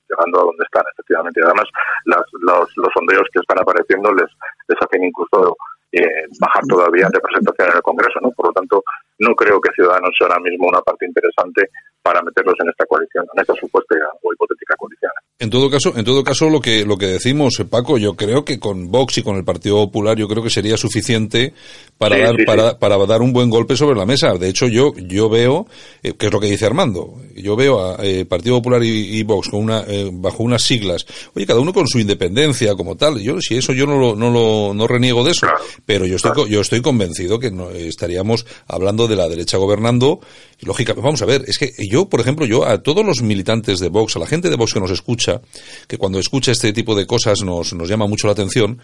[0.08, 1.40] llegando a donde están efectivamente.
[1.42, 1.66] Además
[2.06, 4.30] los, los sondeos que están apareciendo les
[4.68, 5.56] les hacen incluso
[5.90, 8.84] eh, bajar todavía en representación en el Congreso no por lo tanto
[9.18, 11.68] no creo que Ciudadanos sea ahora mismo una parte interesante
[12.02, 16.04] para meterlos en esta coalición en esta supuesta o hipotética coalición En todo caso, en
[16.04, 19.22] todo caso, lo que lo que decimos, eh, Paco, yo creo que con Vox y
[19.22, 21.54] con el Partido Popular, yo creo que sería suficiente
[21.98, 24.34] para dar para, para dar un buen golpe sobre la mesa.
[24.34, 25.66] De hecho, yo yo veo,
[26.02, 29.48] eh, que es lo que dice Armando, yo veo a eh, Partido Popular y, Vox
[29.48, 33.20] con una bajo unas siglas, oye, cada uno con su independencia como tal.
[33.20, 35.46] Yo si eso yo no lo no lo no reniego de eso,
[35.86, 40.20] pero yo estoy yo estoy convencido que no, estaríamos hablando de la derecha gobernando.
[40.62, 43.88] Lógicamente, vamos a ver, es que yo, por ejemplo, yo a todos los militantes de
[43.88, 45.40] Vox, a la gente de Vox que nos escucha
[45.88, 48.80] que cuando escucha este tipo de cosas nos, nos llama mucho la atención.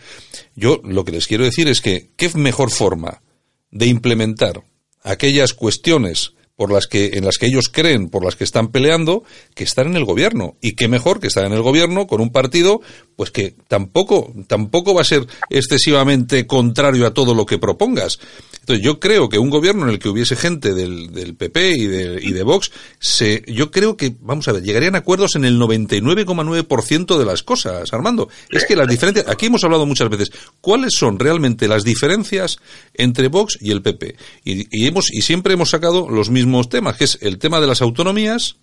[0.56, 3.22] Yo lo que les quiero decir es que, ¿qué mejor forma
[3.70, 4.64] de implementar
[5.02, 9.22] aquellas cuestiones por las que, en las que ellos creen, por las que están peleando,
[9.54, 10.56] que estar en el gobierno.
[10.60, 12.80] Y qué mejor que estar en el gobierno con un partido,
[13.18, 18.20] pues que tampoco, tampoco va a ser excesivamente contrario a todo lo que propongas.
[18.60, 21.86] Entonces yo creo que un gobierno en el que hubiese gente del, del PP y
[21.88, 25.58] de, y de Vox, se, yo creo que, vamos a ver, llegarían acuerdos en el
[25.58, 28.28] 99,9% de las cosas, Armando.
[28.50, 32.60] Es que las diferencias, aquí hemos hablado muchas veces, ¿cuáles son realmente las diferencias
[32.94, 34.14] entre Vox y el PP?
[34.44, 37.66] Y, y hemos, y siempre hemos sacado los mismos temas, que es el tema de
[37.66, 38.58] las autonomías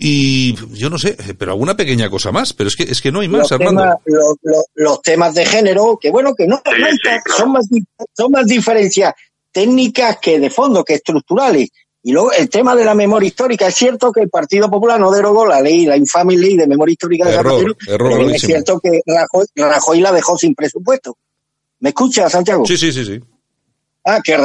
[0.00, 3.18] y yo no sé, pero alguna pequeña cosa más, pero es que es que no
[3.18, 3.96] hay más, los Temas,
[4.76, 6.62] los, temas de género, que bueno, que no,
[7.36, 7.66] son más
[8.16, 9.12] son más diferencias
[9.50, 11.70] técnicas que de fondo, que estructurales.
[12.00, 15.10] Y luego el tema de la memoria histórica, es cierto que el Partido Popular no
[15.10, 19.00] derogó la ley, la infame ley de memoria histórica de error, error es cierto que
[19.04, 21.18] Rajoy, Rajoy la dejó sin presupuesto.
[21.80, 22.64] ¿Me escucha, Santiago?
[22.64, 23.20] Sí, sí, sí, sí.
[24.10, 24.38] Ah, que,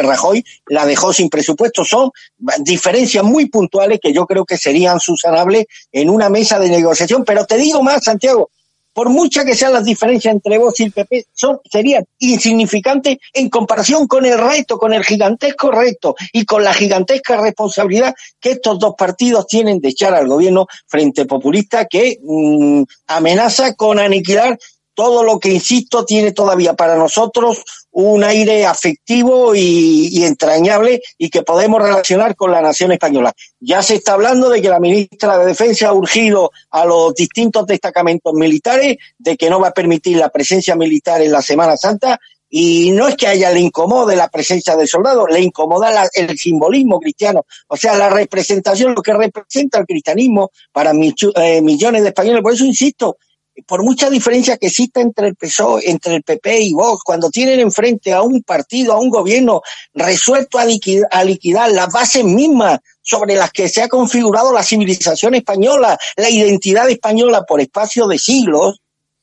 [0.00, 1.84] Rajoy, la dejó sin presupuesto.
[1.84, 2.10] Son
[2.60, 7.22] diferencias muy puntuales que yo creo que serían susanables en una mesa de negociación.
[7.22, 8.48] Pero te digo más, Santiago,
[8.94, 13.50] por muchas que sean las diferencias entre vos y el PP, son, serían insignificantes en
[13.50, 18.78] comparación con el reto, con el gigantesco reto y con la gigantesca responsabilidad que estos
[18.78, 24.58] dos partidos tienen de echar al gobierno frente populista que mm, amenaza con aniquilar
[24.98, 31.44] todo lo que, insisto, tiene todavía para nosotros un aire afectivo y, entrañable y que
[31.44, 33.32] podemos relacionar con la nación española.
[33.60, 37.64] Ya se está hablando de que la ministra de Defensa ha urgido a los distintos
[37.68, 42.18] destacamentos militares de que no va a permitir la presencia militar en la Semana Santa
[42.50, 46.36] y no es que a ella le incomode la presencia de soldados, le incomoda el
[46.36, 52.08] simbolismo cristiano, o sea, la representación, lo que representa el cristianismo para eh, millones de
[52.08, 52.42] españoles.
[52.42, 53.18] Por eso insisto,
[53.66, 57.60] por mucha diferencia que exista entre el PSOE, entre el PP y Vox, cuando tienen
[57.60, 59.62] enfrente a un partido, a un gobierno
[59.94, 65.98] resuelto a liquidar, las bases mismas sobre las que se ha configurado la civilización española,
[66.16, 68.80] la identidad española por espacio de siglos,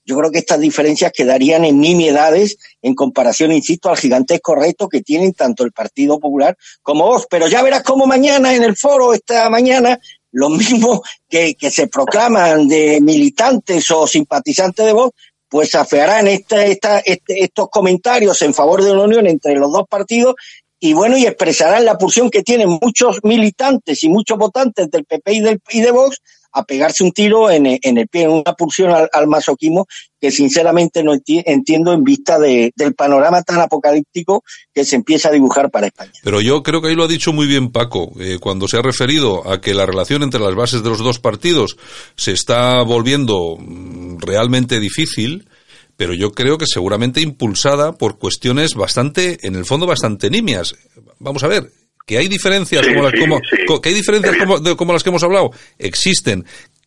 [0.08, 5.02] yo creo que estas diferencias quedarían en nimiedades en comparación, insisto, al gigantesco reto que
[5.02, 7.26] tienen tanto el Partido Popular como vos.
[7.28, 10.00] Pero ya verás cómo mañana en el foro, esta mañana,
[10.36, 15.12] los mismos que, que se proclaman de militantes o simpatizantes de voz,
[15.48, 19.86] pues afearán este, esta, este, estos comentarios en favor de una unión entre los dos
[19.90, 20.36] partidos
[20.78, 25.34] y bueno, y expresarán la pulsión que tienen muchos militantes y muchos votantes del PP
[25.34, 26.22] y, del, y de Vox
[26.56, 29.88] a pegarse un tiro en, el pie, en una pulsión al, masoquismo
[30.20, 34.44] que sinceramente no entiendo en vista del panorama tan apocalíptico
[34.74, 36.14] que se empieza a dibujar para España.
[36.24, 38.82] Pero yo creo que ahí lo ha dicho muy bien Paco, eh, cuando se ha
[38.82, 41.76] referido a que la relación entre las bases de los dos partidos
[42.16, 45.50] se está volviendo mm, realmente difícil,
[45.98, 50.76] pero yo creo que seguramente impulsada por cuestiones bastante, en el fondo, bastante nimias.
[51.20, 51.70] Vamos a ver,
[52.06, 53.42] que hay diferencias como las como,
[53.82, 54.38] que hay diferencias
[54.78, 56.46] como, las que hemos hablado existen.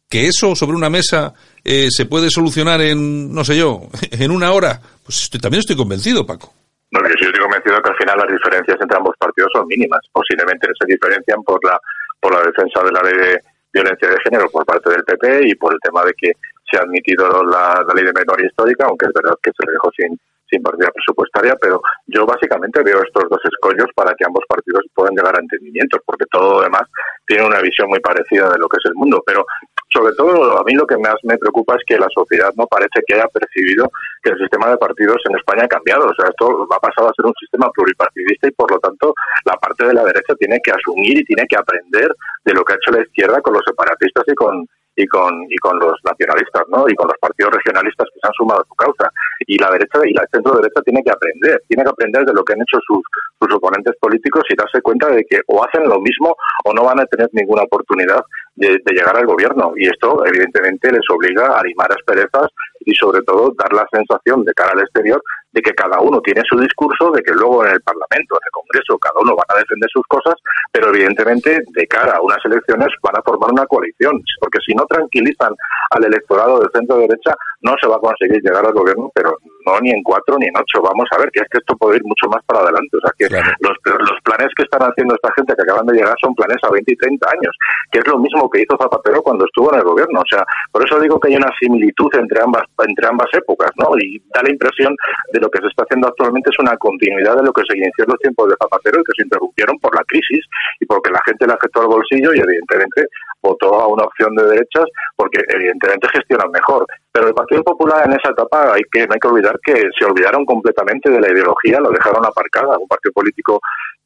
[0.08, 4.52] Que eso sobre una mesa eh, se puede solucionar en no sé yo en una
[4.52, 6.54] hora pues estoy, también estoy convencido Paco.
[6.90, 10.00] No, yo estoy convencido que al final las diferencias entre ambos partidos son mínimas.
[10.10, 11.78] Posiblemente se diferencian por la
[12.20, 13.42] por la defensa de la ley de
[13.72, 16.32] violencia de género por parte del PP y por el tema de que
[16.70, 19.72] se ha admitido la, la ley de memoria histórica aunque es verdad que se le
[19.72, 20.18] dejó sin
[20.50, 25.14] sin partida presupuestaria, pero yo básicamente veo estos dos escollos para que ambos partidos puedan
[25.14, 26.82] llegar a entendimientos, porque todo lo demás
[27.26, 29.22] tiene una visión muy parecida de lo que es el mundo.
[29.26, 29.44] Pero
[29.92, 33.00] sobre todo, a mí lo que más me preocupa es que la sociedad no parece
[33.06, 33.90] que haya percibido
[34.22, 36.06] que el sistema de partidos en España ha cambiado.
[36.06, 39.54] O sea, esto ha pasado a ser un sistema pluripartidista y, por lo tanto, la
[39.56, 42.08] parte de la derecha tiene que asumir y tiene que aprender
[42.44, 44.66] de lo que ha hecho la izquierda con los separatistas y con
[44.98, 46.84] y con, y con los nacionalistas, ¿no?
[46.88, 49.10] Y con los partidos regionalistas que se han sumado a su causa.
[49.46, 52.42] Y la derecha y la centro derecha tiene que aprender, tiene que aprender de lo
[52.42, 52.98] que han hecho sus,
[53.38, 56.34] sus oponentes políticos y darse cuenta de que o hacen lo mismo
[56.64, 58.20] o no van a tener ninguna oportunidad
[58.56, 59.72] de, llegar al gobierno.
[59.76, 64.52] Y esto, evidentemente, les obliga a limar asperezas y, sobre todo, dar la sensación de
[64.52, 65.22] cara al exterior
[65.58, 68.52] de que cada uno tiene su discurso, de que luego en el Parlamento, en el
[68.52, 70.34] Congreso, cada uno van a defender sus cosas,
[70.70, 74.86] pero evidentemente de cara a unas elecciones van a formar una coalición, porque si no
[74.86, 75.52] tranquilizan
[75.90, 79.36] al electorado del centro derecha, no se va a conseguir llegar al gobierno, pero
[79.68, 80.80] no ni en cuatro ni en ocho.
[80.80, 82.96] Vamos a ver, que es que esto puede ir mucho más para adelante.
[82.96, 86.16] O sea, que los, los planes que están haciendo esta gente que acaban de llegar
[86.20, 87.52] son planes a 20 y 30 años,
[87.92, 90.20] que es lo mismo que hizo Zapatero cuando estuvo en el gobierno.
[90.20, 93.92] O sea, por eso digo que hay una similitud entre ambas, entre ambas épocas, ¿no?
[94.00, 94.94] Y da la impresión
[95.32, 98.04] de lo que se está haciendo actualmente es una continuidad de lo que se inició
[98.04, 100.44] en los tiempos de Zapatero y que se interrumpieron por la crisis
[100.80, 103.06] y porque la gente le afectó al bolsillo y evidentemente
[103.42, 104.84] votó a una opción de derechas
[105.16, 106.86] porque evidentemente gestionan mejor.
[107.12, 110.04] Pero el Partido Popular en esa etapa hay que, no hay que olvidar que se
[110.04, 112.78] olvidaron completamente de la ideología, lo dejaron aparcada.
[112.78, 113.60] Un partido político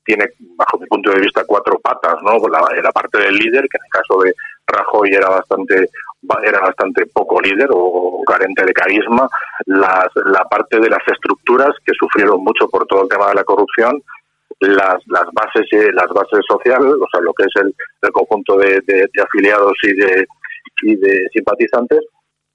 [0.04, 0.26] tiene,
[0.56, 2.38] bajo mi punto de vista, cuatro patas, ¿no?
[2.48, 4.34] La, parte del líder, que en el caso de
[4.66, 5.88] Rajoy era bastante
[6.44, 9.28] era bastante poco líder o carente de carisma,
[9.66, 13.44] las, la parte de las estructuras que sufrieron mucho por todo el tema de la
[13.44, 14.00] corrupción,
[14.68, 18.80] las, las bases las bases sociales, o sea, lo que es el, el conjunto de,
[18.86, 20.26] de, afiliados y de,
[20.82, 22.00] y de simpatizantes,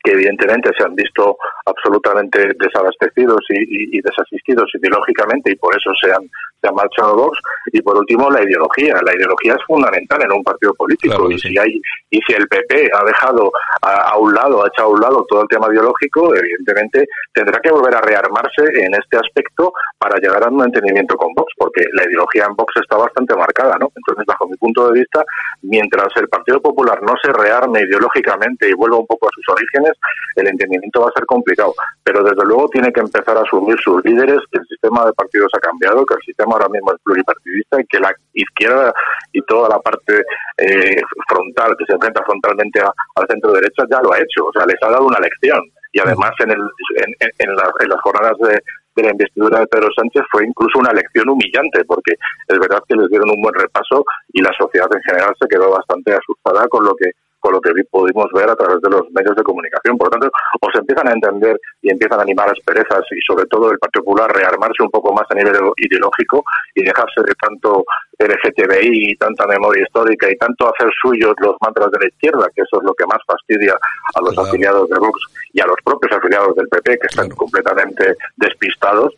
[0.07, 6.09] que evidentemente se han visto absolutamente desabastecidos y, y, desasistidos ideológicamente y por eso se
[6.11, 6.23] han,
[6.61, 7.37] se han marchado Vox.
[7.73, 8.95] Y por último, la ideología.
[9.05, 12.89] La ideología es fundamental en un partido político y si hay y si el PP
[12.93, 13.51] ha dejado
[13.81, 17.59] a, a, un lado, ha echado a un lado todo el tema ideológico, evidentemente tendrá
[17.59, 21.83] que volver a rearmarse en este aspecto para llegar a un entendimiento con Vox, porque
[21.93, 23.91] la ideología en Vox está bastante marcada, ¿no?
[23.93, 25.23] Entonces, bajo mi punto de vista,
[25.63, 29.96] mientras el Partido Popular no se rearme ideológicamente y vuelva un poco a sus orígenes,
[30.35, 31.73] el entendimiento va a ser complicado.
[32.03, 35.49] Pero desde luego tiene que empezar a asumir sus líderes que el sistema de partidos
[35.55, 38.93] ha cambiado, que el sistema ahora mismo es pluripartidista y que la izquierda
[39.33, 40.23] y toda la parte
[40.57, 44.45] eh, frontal que se enfrenta frontalmente al centro derecha ya lo ha hecho.
[44.45, 45.61] O sea, les ha dado una lección.
[45.93, 48.59] Y además en, el, en, en, las jornadas de,
[48.95, 52.13] de la investidura de Pedro Sánchez fue incluso una lección humillante, porque
[52.47, 55.71] es verdad que les dieron un buen repaso y la sociedad en general se quedó
[55.71, 59.35] bastante asustada con lo que con lo que pudimos ver a través de los medios
[59.35, 59.97] de comunicación.
[59.97, 60.29] Por lo tanto,
[60.61, 63.79] o se empiezan a entender y empiezan a animar las perezas y sobre todo el
[63.79, 66.43] Partido Popular rearmarse un poco más a nivel ideológico
[66.75, 67.83] y dejarse de tanto
[68.19, 72.61] LGTBI y tanta memoria histórica y tanto hacer suyos los mantras de la izquierda, que
[72.61, 75.19] eso es lo que más fastidia a los afiliados de Vox
[75.53, 79.13] y a los propios afiliados del PP, que están completamente despistados.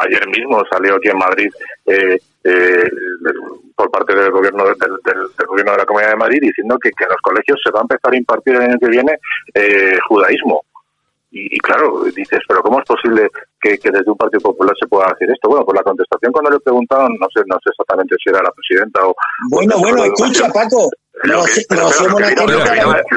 [0.00, 1.50] Ayer mismo salió aquí en Madrid
[1.86, 2.90] eh, eh,
[3.76, 5.28] por parte del gobierno del,
[5.68, 7.82] gobierno de la Comunidad de Madrid diciendo que, que en los colegios se va a
[7.82, 9.18] empezar a impartir el año que viene
[9.54, 10.62] eh, judaísmo.
[11.30, 13.28] Y, claro, dices, pero ¿cómo es posible
[13.60, 15.50] que, desde un Partido Popular se pueda hacer esto?
[15.50, 18.50] Bueno, por la contestación cuando le preguntaron, no sé, no sé exactamente si era la
[18.50, 19.14] presidenta o...
[19.50, 20.88] Bueno, bueno, escucha, Paco,
[21.24, 21.42] lo,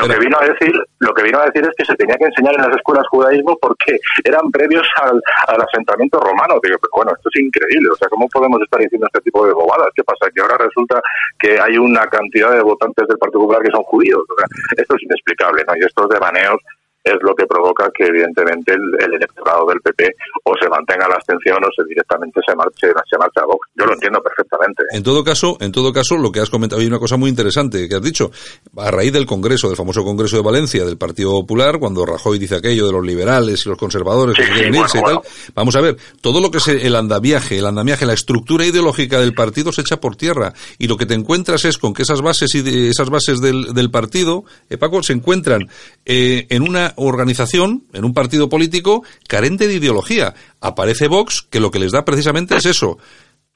[0.08, 2.56] que, vino, a decir lo que vino a decir es que se tenía que enseñar
[2.56, 6.60] en las escuelas judaísmo porque eran previos al, al asentamiento romano.
[6.64, 7.90] Digo pero bueno esto es increíble.
[7.92, 11.02] O sea cómo podemos estar diciendo este tipo de bobadas qué pasa que ahora resulta
[11.40, 14.22] que hay una cantidad de votantes del Partido Popular que son judíos.
[14.22, 14.48] O sea
[14.78, 16.58] esto es inexplicable no y estos devaneos
[17.04, 21.58] es lo que provoca que evidentemente el, electorado del PP o se mantenga la abstención
[21.64, 23.70] o se directamente se marche se marche a Vox.
[23.76, 24.84] Yo lo entiendo perfectamente.
[24.92, 27.88] En todo caso, en todo caso, lo que has comentado hay una cosa muy interesante
[27.90, 28.32] que has dicho
[28.78, 32.56] a raíz del Congreso, del famoso Congreso de Valencia del Partido Popular, cuando Rajoy dice
[32.56, 35.22] aquello de los liberales y los conservadores que quieren irse y tal.
[35.56, 39.34] Vamos a ver, todo lo que es el andamiaje, el andamiaje, la estructura ideológica del
[39.34, 42.54] partido se echa por tierra y lo que te encuentras es con que esas bases
[42.56, 45.68] y esas bases del, del partido, eh, Paco, se encuentran
[46.06, 50.34] eh, en una organización, en un partido político carente de ideología.
[50.60, 52.98] Aparece Vox, que lo que les da precisamente es eso,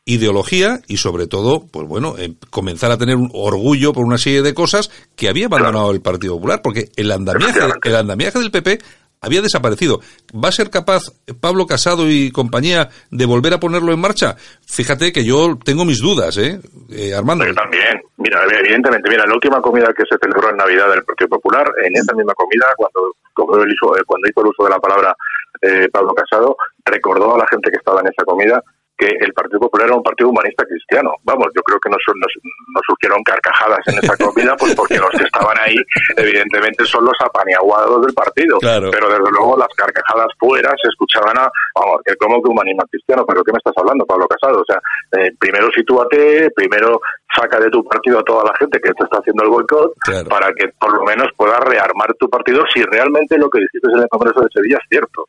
[0.06, 4.44] ideología y sobre todo, pues bueno, eh, comenzar a tener un orgullo por una serie
[4.44, 8.80] de cosas que había abandonado el Partido Popular, porque el andamiaje, el andamiaje del PP
[9.26, 10.00] había desaparecido.
[10.34, 11.04] ¿Va a ser capaz
[11.40, 14.36] Pablo Casado y compañía de volver a ponerlo en marcha?
[14.66, 16.60] Fíjate que yo tengo mis dudas, ¿eh?
[16.92, 17.46] eh Armando.
[17.46, 18.02] Yo también.
[18.18, 21.96] Mira, evidentemente, mira, la última comida que se celebró en Navidad del Partido Popular, en
[21.96, 25.16] esa misma comida, cuando, hizo, cuando hizo el uso de la palabra
[25.62, 26.56] eh, Pablo Casado,
[26.86, 28.64] recordó a la gente que estaba en esa comida
[28.98, 31.16] que el Partido Popular era un partido humanista cristiano.
[31.24, 35.24] Vamos, yo creo que no, no, surgieron carcajadas en esa comida, pues porque los que
[35.24, 35.76] estaban ahí,
[36.18, 38.58] evidentemente, son los apaniaguados del partido.
[38.62, 43.26] Pero desde luego las carcajadas fuera se escuchaban a, vamos, que como que humanismo cristiano,
[43.28, 44.62] pero ¿qué me estás hablando, Pablo Casado?
[44.62, 44.80] O sea,
[45.20, 47.02] eh, primero sitúate, primero
[47.36, 49.94] saca de tu partido a toda la gente que te está haciendo el boicot,
[50.30, 54.00] para que por lo menos puedas rearmar tu partido si realmente lo que dijiste en
[54.00, 55.28] el Congreso de Sevilla es cierto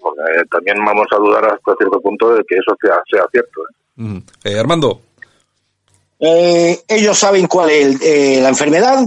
[0.00, 3.62] porque también vamos a dudar hasta cierto punto de que eso sea, sea cierto.
[3.98, 4.22] ¿eh?
[4.44, 5.00] eh Armando.
[6.18, 9.06] Eh, ellos saben cuál es la enfermedad,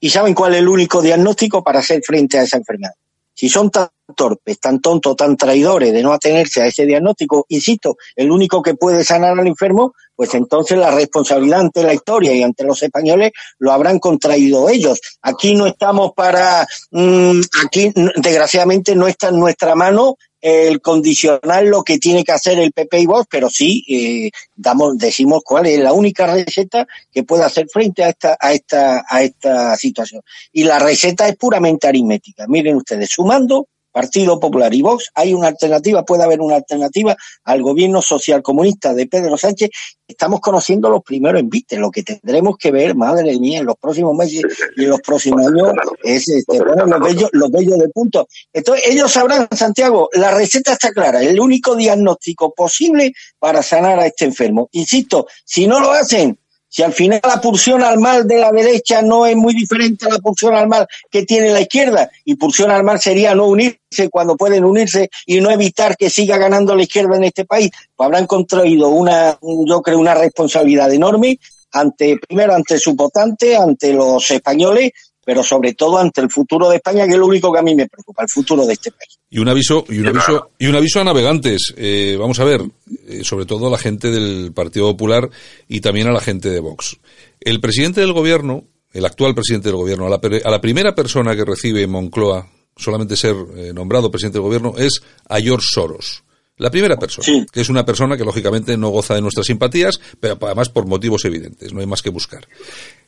[0.00, 2.94] ¿Y saben cuál es el único diagnóstico para hacer frente a esa enfermedad?
[3.34, 7.96] Si son tan torpes, tan tontos, tan traidores de no atenerse a ese diagnóstico, insisto,
[8.16, 12.42] el único que puede sanar al enfermo, pues entonces la responsabilidad ante la historia y
[12.42, 15.00] ante los españoles lo habrán contraído ellos.
[15.22, 21.82] Aquí no estamos para, mm, aquí desgraciadamente no está en nuestra mano el condicionar lo
[21.82, 25.78] que tiene que hacer el PP y Vox, pero sí eh, damos, decimos cuál es
[25.78, 30.22] la única receta que puede hacer frente a esta, a esta, a esta situación.
[30.52, 32.46] Y la receta es puramente aritmética.
[32.48, 37.62] Miren ustedes, sumando Partido Popular y Vox, hay una alternativa, puede haber una alternativa al
[37.62, 39.70] gobierno social comunista de Pedro Sánchez.
[40.06, 44.14] Estamos conociendo los primeros envites, lo que tendremos que ver, madre mía, en los próximos
[44.14, 44.42] meses
[44.76, 45.72] y en los próximos años
[46.02, 48.26] es este, bueno, los bellos, los bellos de punto.
[48.52, 54.06] Entonces, ellos sabrán, Santiago, la receta está clara, el único diagnóstico posible para sanar a
[54.06, 54.68] este enfermo.
[54.72, 56.38] Insisto, si no lo hacen,
[56.70, 60.08] si al final la pulsión al mal de la derecha no es muy diferente a
[60.08, 64.08] la pulsión al mal que tiene la izquierda, y pulsión al mal sería no unirse
[64.08, 68.06] cuando pueden unirse y no evitar que siga ganando la izquierda en este país, pues
[68.06, 71.38] habrán contraído una, yo creo, una responsabilidad enorme
[71.72, 74.92] ante, primero ante su votante, ante los españoles,
[75.24, 77.74] pero sobre todo ante el futuro de España, que es lo único que a mí
[77.74, 79.18] me preocupa, el futuro de este país.
[79.28, 81.74] Y un aviso, y un aviso, y un aviso a navegantes.
[81.76, 82.62] Eh, vamos a ver,
[83.06, 85.30] eh, sobre todo a la gente del Partido Popular
[85.68, 86.96] y también a la gente de Vox.
[87.40, 91.36] El presidente del gobierno, el actual presidente del gobierno, a la, a la primera persona
[91.36, 92.48] que recibe en Moncloa
[92.80, 96.24] solamente ser eh, nombrado presidente del gobierno es a George Soros.
[96.56, 100.36] La primera persona, que es una persona que lógicamente no goza de nuestras simpatías, pero
[100.42, 102.46] además por motivos evidentes, no hay más que buscar.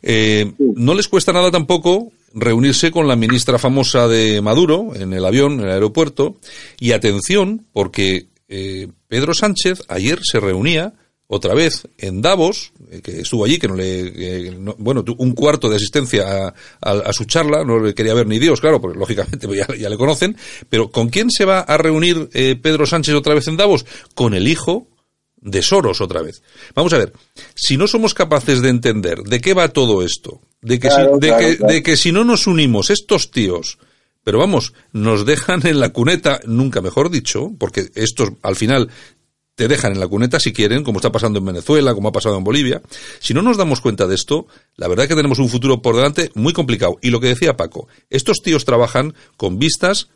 [0.02, 5.24] Eh, no les cuesta nada tampoco reunirse con la ministra famosa de Maduro en el
[5.24, 6.36] avión, en el aeropuerto,
[6.80, 10.94] y atención, porque eh, Pedro Sánchez ayer se reunía
[11.34, 15.76] otra vez en Davos, eh, que estuvo allí, que no le, bueno, un cuarto de
[15.76, 19.88] asistencia a, su charla, no le quería ver ni Dios, claro, porque lógicamente ya, ya
[19.88, 20.36] le conocen,
[20.68, 23.86] pero ¿con quién se va a reunir eh, Pedro Sánchez otra vez en Davos?
[24.14, 24.88] Con el hijo
[25.42, 26.42] de Soros otra vez.
[26.74, 27.12] Vamos a ver,
[27.54, 31.36] si no somos capaces de entender de qué va todo esto, de que, si, de,
[31.36, 33.78] que, de que si no nos unimos estos tíos,
[34.24, 38.88] pero vamos, nos dejan en la cuneta, nunca mejor dicho, porque estos al final
[39.54, 42.38] te dejan en la cuneta si quieren, como está pasando en Venezuela, como ha pasado
[42.38, 42.80] en Bolivia.
[43.18, 45.94] Si no nos damos cuenta de esto, la verdad es que tenemos un futuro por
[45.96, 46.98] delante muy complicado.
[47.02, 50.08] Y lo que decía Paco, estos tíos trabajan con vistas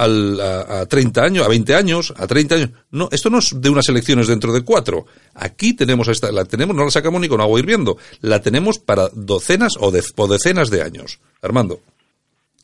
[0.00, 2.70] al, a, a, 30 años, a 20 años, a 30 años.
[2.90, 5.06] No, esto no es de unas elecciones dentro de cuatro.
[5.34, 7.98] Aquí tenemos esta, la tenemos, no la sacamos ni con agua hirviendo.
[8.20, 11.20] La tenemos para docenas o, de, o decenas de años.
[11.42, 11.80] Armando.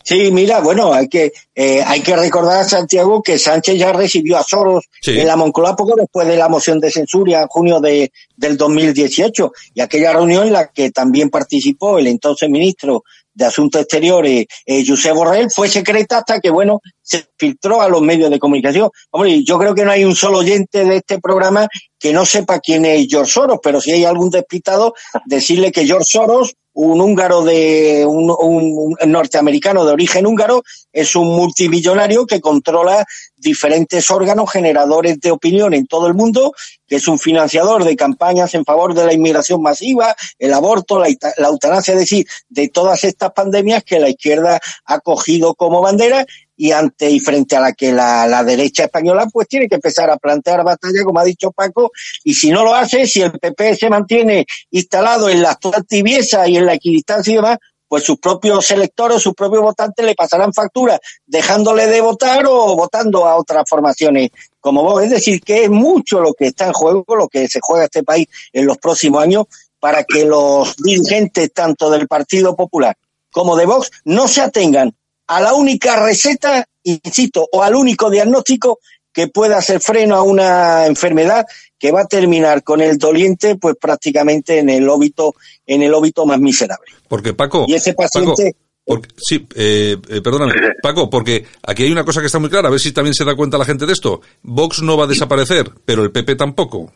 [0.06, 4.38] Sí, mira, bueno, hay que eh, hay que recordar a Santiago que Sánchez ya recibió
[4.38, 5.18] a Soros sí.
[5.18, 9.52] en la Moncloa poco después de la moción de censura en junio de, del 2018
[9.74, 13.02] y aquella reunión en la que también participó el entonces ministro
[13.36, 18.00] de Asuntos Exteriores, eh, José Borrell, fue secreta hasta que, bueno, se filtró a los
[18.00, 18.90] medios de comunicación.
[19.10, 21.68] Hombre, yo creo que no hay un solo oyente de este programa
[21.98, 24.94] que no sepa quién es George Soros, pero si hay algún despistado,
[25.26, 30.62] decirle que George Soros un húngaro de un, un, norteamericano de origen húngaro
[30.92, 36.52] es un multimillonario que controla diferentes órganos generadores de opinión en todo el mundo,
[36.86, 41.08] que es un financiador de campañas en favor de la inmigración masiva, el aborto, la,
[41.38, 46.26] la eutanasia, es decir, de todas estas pandemias que la izquierda ha cogido como bandera
[46.56, 50.10] y ante y frente a la que la, la, derecha española pues tiene que empezar
[50.10, 51.90] a plantear batalla, como ha dicho Paco,
[52.24, 56.48] y si no lo hace, si el PP se mantiene instalado en la actual tibieza
[56.48, 60.52] y en la equidistancia y demás, pues sus propios electores, sus propios votantes le pasarán
[60.52, 64.30] factura dejándole de votar o votando a otras formaciones
[64.60, 65.04] como vos.
[65.04, 68.02] Es decir, que es mucho lo que está en juego, lo que se juega este
[68.02, 69.44] país en los próximos años
[69.78, 72.96] para que los dirigentes tanto del Partido Popular
[73.30, 74.94] como de Vox no se atengan
[75.26, 78.78] a la única receta, insisto, o al único diagnóstico
[79.12, 81.46] que pueda hacer freno a una enfermedad
[81.78, 85.34] que va a terminar con el doliente pues prácticamente en el óbito
[85.66, 86.92] en el óbito más miserable.
[87.08, 91.90] Porque Paco, y ese paciente Paco, porque, sí, eh, eh, perdóname, Paco, porque aquí hay
[91.90, 93.84] una cosa que está muy clara, a ver si también se da cuenta la gente
[93.84, 94.20] de esto.
[94.42, 96.92] Vox no va a desaparecer, pero el PP tampoco.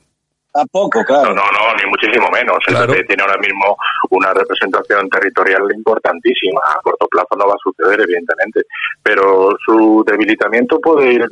[0.53, 1.35] Tampoco, claro.
[1.35, 2.59] No, no, no, ni muchísimo menos.
[2.67, 2.93] El claro.
[2.93, 3.77] PP tiene ahora mismo
[4.11, 6.61] una representación territorial importantísima.
[6.67, 8.63] A corto plazo no va a suceder, evidentemente.
[9.03, 11.25] Pero su debilitamiento puede ir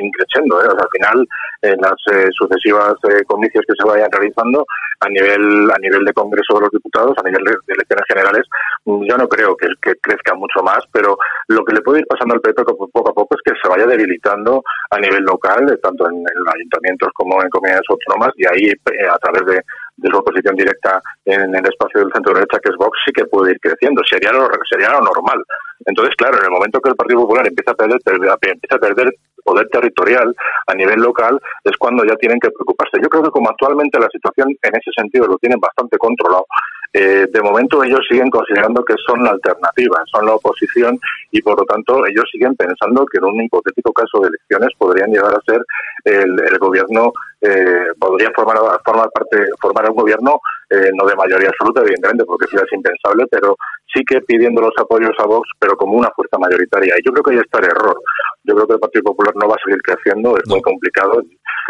[0.00, 0.62] increciendo.
[0.62, 0.68] ¿eh?
[0.68, 1.28] O sea, al final,
[1.62, 4.64] en las eh, sucesivas eh, comicios que se vayan realizando,
[5.00, 8.46] a nivel a nivel de Congreso de los Diputados, a nivel de, de elecciones generales,
[8.86, 12.34] yo no creo que, que, crezca mucho más, pero lo que le puede ir pasando
[12.34, 16.16] al PP poco a poco es que se vaya debilitando a nivel local, tanto en,
[16.16, 18.70] en ayuntamientos como en comunidades autónomas, y ahí
[19.10, 19.62] a través de,
[20.10, 23.52] su oposición directa en el espacio del centro derecha, que es Vox, sí que puede
[23.52, 24.02] ir creciendo.
[24.04, 25.42] Sería lo, sería lo normal.
[25.84, 29.10] Entonces, claro, en el momento que el Partido Popular empieza a perder, empieza a perder
[29.42, 30.34] poder territorial
[30.66, 32.98] a nivel local, es cuando ya tienen que preocuparse.
[33.00, 36.46] Yo creo que como actualmente la situación en ese sentido lo tienen bastante controlado,
[36.92, 40.98] eh, de momento ellos siguen considerando que son la alternativa, son la oposición
[41.30, 45.10] y por lo tanto ellos siguen pensando que en un hipotético caso de elecciones podrían
[45.10, 45.60] llegar a ser
[46.04, 47.12] el, gobierno,
[47.46, 52.46] eh, podría formar, formar parte, formar un gobierno eh, no de mayoría absoluta, evidentemente, porque
[52.46, 53.56] eso es impensable, pero
[53.94, 56.94] sí que pidiendo los apoyos a Vox, pero como una fuerza mayoritaria.
[56.98, 57.96] Y yo creo que ahí está el error.
[58.42, 61.22] Yo creo que el Partido Popular no va a seguir creciendo, es muy complicado.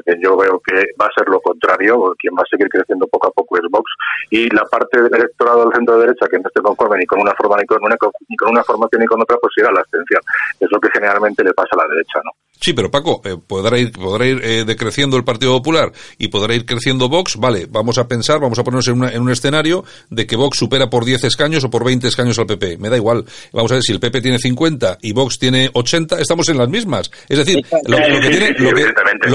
[0.07, 3.29] Eh, yo veo que va a ser lo contrario, quien va a seguir creciendo poco
[3.29, 3.91] a poco es Vox.
[4.31, 7.35] Y la parte del electorado del centro derecha, que no esté conforme ni con una
[7.35, 7.97] forma ni con una,
[8.29, 10.21] ni con una formación ni con otra, pues irá a la abstención.
[10.59, 12.31] Es lo que generalmente le pasa a la derecha, ¿no?
[12.61, 16.55] Sí, pero Paco, eh, podrá ir, podrá ir eh, decreciendo el Partido Popular y podrá
[16.55, 17.37] ir creciendo Vox.
[17.37, 20.89] Vale, vamos a pensar, vamos a ponernos en, en, un escenario de que Vox supera
[20.89, 22.79] por 10 escaños o por 20 escaños al PP.
[22.79, 23.25] Me da igual.
[23.53, 26.69] Vamos a ver si el PP tiene 50 y Vox tiene 80, estamos en las
[26.69, 27.11] mismas.
[27.29, 27.97] Es decir, lo,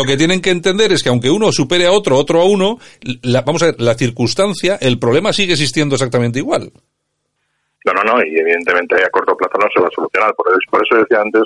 [0.06, 2.80] que, tienen que entender es que aunque uno supere a otro, otro a uno,
[3.22, 6.72] la, vamos a ver, la circunstancia, el problema sigue existiendo exactamente igual.
[7.84, 10.36] No, no, no, y evidentemente a corto plazo no se va a solucionar.
[10.36, 11.44] Por eso, por eso decía antes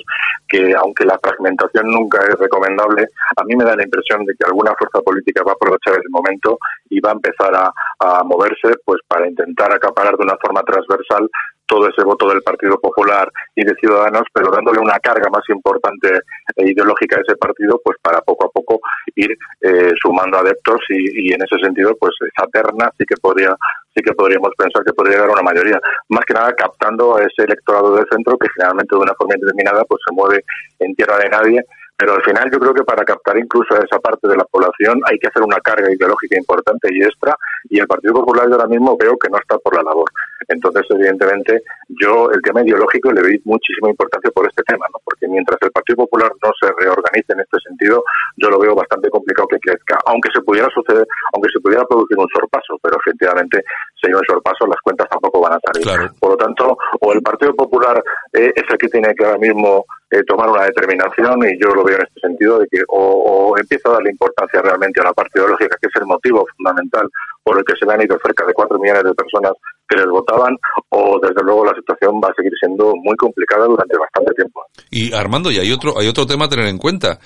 [0.48, 4.44] que aunque la fragmentación nunca es recomendable, a mí me da la impresión de que
[4.44, 6.58] alguna fuerza política va a aprovechar el momento
[6.90, 11.28] y va a empezar a, a moverse pues para intentar acaparar de una forma transversal
[11.66, 16.20] todo ese voto del Partido Popular y de Ciudadanos, pero dándole una carga más importante
[16.56, 18.80] e ideológica a ese partido, pues para poco a poco
[19.14, 23.54] ir eh, sumando adeptos y, en ese sentido, pues esa terna sí que podría
[23.94, 25.80] sí que podríamos pensar que podría llegar a una mayoría.
[26.10, 29.84] Más que nada captando a ese electorado del centro que generalmente de una forma indeterminada
[29.84, 30.44] pues se mueve
[30.80, 31.64] en tierra de nadie
[31.96, 35.00] pero al final yo creo que para captar incluso a esa parte de la población
[35.10, 37.36] hay que hacer una carga ideológica importante y extra
[37.68, 40.08] y el Partido Popular yo ahora mismo veo que no está por la labor.
[40.48, 45.00] Entonces, evidentemente, yo el tema ideológico le doy muchísima importancia por este tema, ¿no?
[45.04, 48.04] porque mientras el Partido Popular no se reorganice en este sentido,
[48.36, 52.18] yo lo veo bastante complicado que crezca, aunque se pudiera suceder, aunque se pudiera producir
[52.18, 53.64] un sorpaso, pero efectivamente,
[54.00, 56.10] si hay un sorpaso, las cuentas tampoco van a salir.
[56.20, 59.84] Por lo tanto, o el Partido Popular eh, es el que tiene que ahora mismo
[60.08, 63.88] eh, tomar una determinación y yo lo veo en este sentido de que o, empieza
[63.88, 67.08] a darle importancia realmente a la parte ideológica, que es el motivo fundamental
[67.42, 69.52] por el que se le han ido cerca de cuatro millones de personas
[69.88, 70.56] que les votaban,
[70.90, 74.62] o desde luego la situación va a seguir siendo muy complicada durante bastante tiempo.
[74.90, 77.18] Y Armando, y hay otro, hay otro tema a tener en cuenta.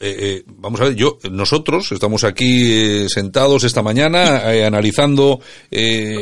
[0.00, 5.40] Eh, eh, vamos a ver, yo, nosotros estamos aquí sentados esta mañana analizando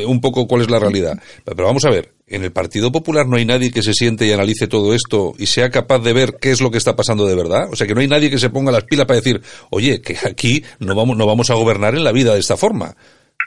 [0.07, 1.17] un poco cuál es la realidad.
[1.45, 4.31] Pero vamos a ver, en el Partido Popular no hay nadie que se siente y
[4.31, 7.35] analice todo esto y sea capaz de ver qué es lo que está pasando de
[7.35, 7.69] verdad.
[7.71, 10.17] O sea, que no hay nadie que se ponga las pilas para decir, oye, que
[10.25, 12.95] aquí no vamos, no vamos a gobernar en la vida de esta forma.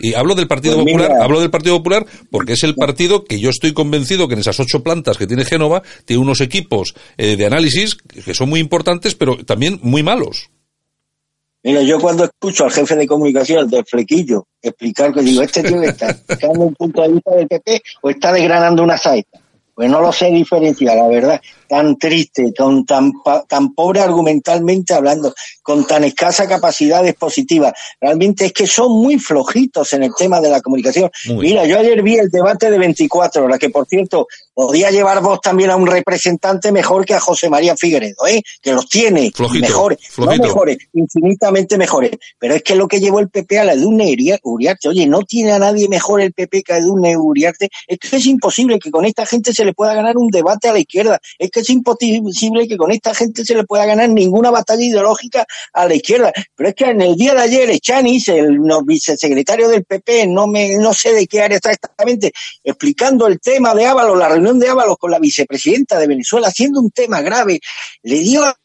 [0.03, 3.39] Y hablo del Partido pues Popular, hablo del Partido Popular porque es el partido que
[3.39, 7.37] yo estoy convencido que en esas ocho plantas que tiene Génova tiene unos equipos eh,
[7.37, 10.49] de análisis que son muy importantes, pero también muy malos.
[11.63, 15.83] Mira, yo cuando escucho al jefe de comunicación, del flequillo, explicar que digo, este tío
[15.83, 19.41] está dando un punto de vista del PP o está desgranando una saeta.
[19.75, 21.41] Pues no lo sé diferenciar, la verdad
[21.71, 23.12] tan triste, con tan,
[23.47, 27.73] tan pobre argumentalmente hablando, con tan escasa capacidad expositiva.
[28.01, 31.09] Realmente es que son muy flojitos en el tema de la comunicación.
[31.29, 35.41] Mira, yo ayer vi el debate de 24 horas, que por cierto, podía llevar vos
[35.41, 38.43] también a un representante mejor que a José María Figueredo, ¿eh?
[38.61, 42.11] que los tiene mejores, no mejores, infinitamente mejores.
[42.37, 44.12] Pero es que lo que llevó el PP a la Edurne
[44.43, 48.16] Uriarte, oye, no tiene a nadie mejor el PP que a Edurne Uriarte, es que
[48.16, 51.21] es imposible que con esta gente se le pueda ganar un debate a la izquierda.
[51.39, 55.87] Es es imposible que con esta gente se le pueda ganar ninguna batalla ideológica a
[55.87, 56.33] la izquierda.
[56.55, 60.77] Pero es que en el día de ayer, Echanis, el vicesecretario del PP, no me,
[60.79, 62.33] no sé de qué área está exactamente,
[62.65, 66.81] explicando el tema de Ábalos, la reunión de Ábalos con la vicepresidenta de Venezuela, haciendo
[66.81, 67.61] un tema grave,
[68.03, 68.57] le dio, a,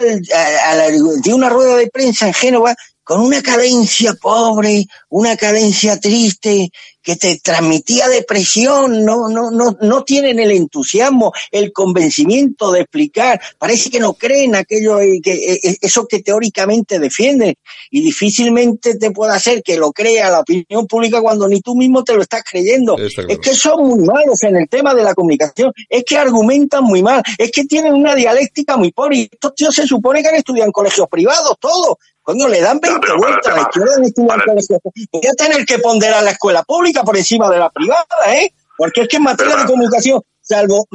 [1.21, 2.75] dio una rueda de prensa en Génova
[3.05, 6.71] con una cadencia pobre, una cadencia triste,
[7.05, 13.39] que te transmitía depresión, no, no, no, no tienen el entusiasmo, el convencimiento de explicar,
[13.59, 17.53] parece que no creen aquello eh, que eh, eh, eso que teóricamente defienden.
[17.91, 22.03] Y difícilmente te puede hacer que lo crea la opinión pública cuando ni tú mismo
[22.03, 22.97] te lo estás creyendo.
[22.97, 27.03] Es que son muy malos en el tema de la comunicación, es que argumentan muy
[27.03, 29.17] mal, es que tienen una dialéctica muy pobre.
[29.17, 32.79] Y estos tíos se supone que han estudiado en colegios privados, todos, Coño, le dan
[32.79, 37.47] 20 vueltas a la izquierda Voy a tener que ponderar la escuela pública por encima
[37.51, 38.51] de la privada, ¿eh?
[38.75, 40.87] Porque es que en materia de comunicación, salvo,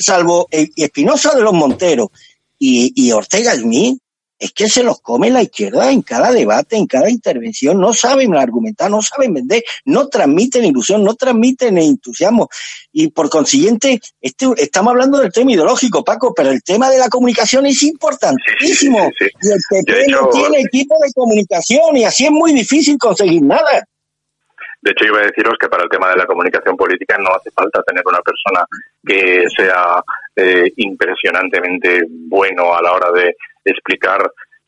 [0.00, 2.08] salvo Espinosa de los Monteros
[2.58, 4.00] y, y Ortega mí
[4.38, 8.34] es que se los come la izquierda en cada debate, en cada intervención, no saben
[8.34, 12.48] argumentar, no saben vender, no transmiten ilusión, no transmiten entusiasmo.
[12.92, 17.08] Y por consiguiente, este, estamos hablando del tema ideológico, Paco, pero el tema de la
[17.08, 19.10] comunicación es importantísimo.
[19.42, 23.86] y el PP no tiene equipo de comunicación y así es muy difícil conseguir nada.
[24.88, 27.50] De hecho, iba a deciros que para el tema de la comunicación política no hace
[27.50, 28.64] falta tener una persona
[29.04, 30.02] que sea
[30.34, 33.36] eh, impresionantemente bueno a la hora de
[33.66, 34.18] explicar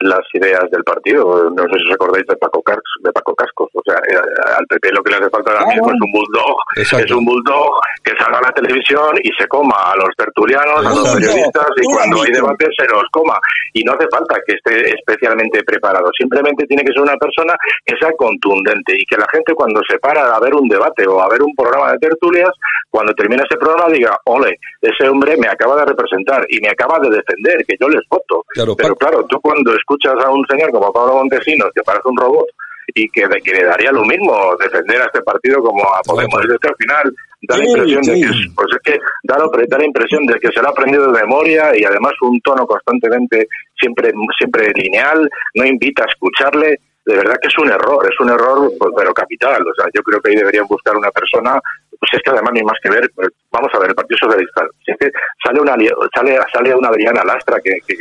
[0.01, 1.51] las ideas del partido.
[1.51, 2.63] No sé si recordáis de Paco,
[3.03, 3.69] de Paco Cascos.
[3.75, 4.17] O sea, eh,
[4.59, 6.57] al PP lo que le hace falta ahora mismo es un bulldog.
[6.77, 10.91] Es un bulldog que salga a la televisión y se coma a los tertulianos, a
[10.91, 13.39] los periodistas y cuando hay debate se los coma.
[13.73, 16.11] Y no hace falta que esté especialmente preparado.
[16.17, 19.99] Simplemente tiene que ser una persona que sea contundente y que la gente cuando se
[19.99, 22.51] para a ver un debate o a ver un programa de tertulias,
[22.89, 26.99] cuando termina ese programa diga, ole, ese hombre me acaba de representar y me acaba
[26.99, 28.45] de defender, que yo les voto.
[28.55, 32.47] Pero claro, tú cuando escuchas a un señor como Pablo Montesinos, que parece un robot,
[32.95, 36.45] y que, que le daría lo mismo defender a este partido como a Podemos.
[36.45, 39.85] Es que al final da la impresión de que, pues es que da, da, la
[39.85, 43.47] impresión de que se lo ha aprendido de memoria y además un tono constantemente
[43.79, 46.81] siempre, siempre lineal, no invita a escucharle.
[47.07, 49.63] De verdad que es un error, es un error, pues, pero capital.
[49.63, 51.61] O sea, yo creo que ahí deberían buscar una persona
[52.01, 54.65] pues es que además ni más que ver, pues, vamos a ver, el Partido Socialista,
[54.83, 55.11] si es que
[55.45, 55.77] sale una
[56.15, 57.95] sale sale una Adriana Lastra que, que,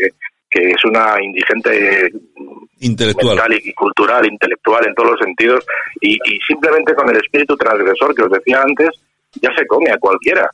[0.49, 2.11] que es una indigente
[2.79, 3.53] intelectual.
[3.63, 5.65] y cultural, intelectual en todos los sentidos,
[6.01, 8.89] y, y simplemente con el espíritu transgresor que os decía antes,
[9.41, 10.49] ya se come a cualquiera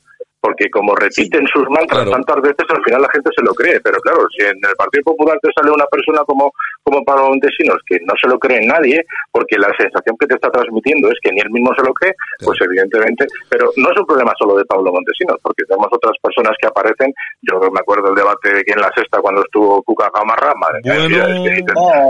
[0.45, 3.81] porque como repiten sus mantras tantas veces, al final la gente se lo cree.
[3.81, 7.81] Pero claro, si en el Partido Popular te sale una persona como, como Pablo Montesinos,
[7.87, 11.31] que no se lo cree nadie, porque la sensación que te está transmitiendo es que
[11.31, 12.13] ni él mismo se lo cree,
[12.45, 16.53] pues evidentemente, pero no es un problema solo de Pablo Montesinos, porque tenemos otras personas
[16.61, 20.11] que aparecen, yo me acuerdo del debate de que en la sexta cuando estuvo Cuca
[20.13, 20.81] Gamarra, madre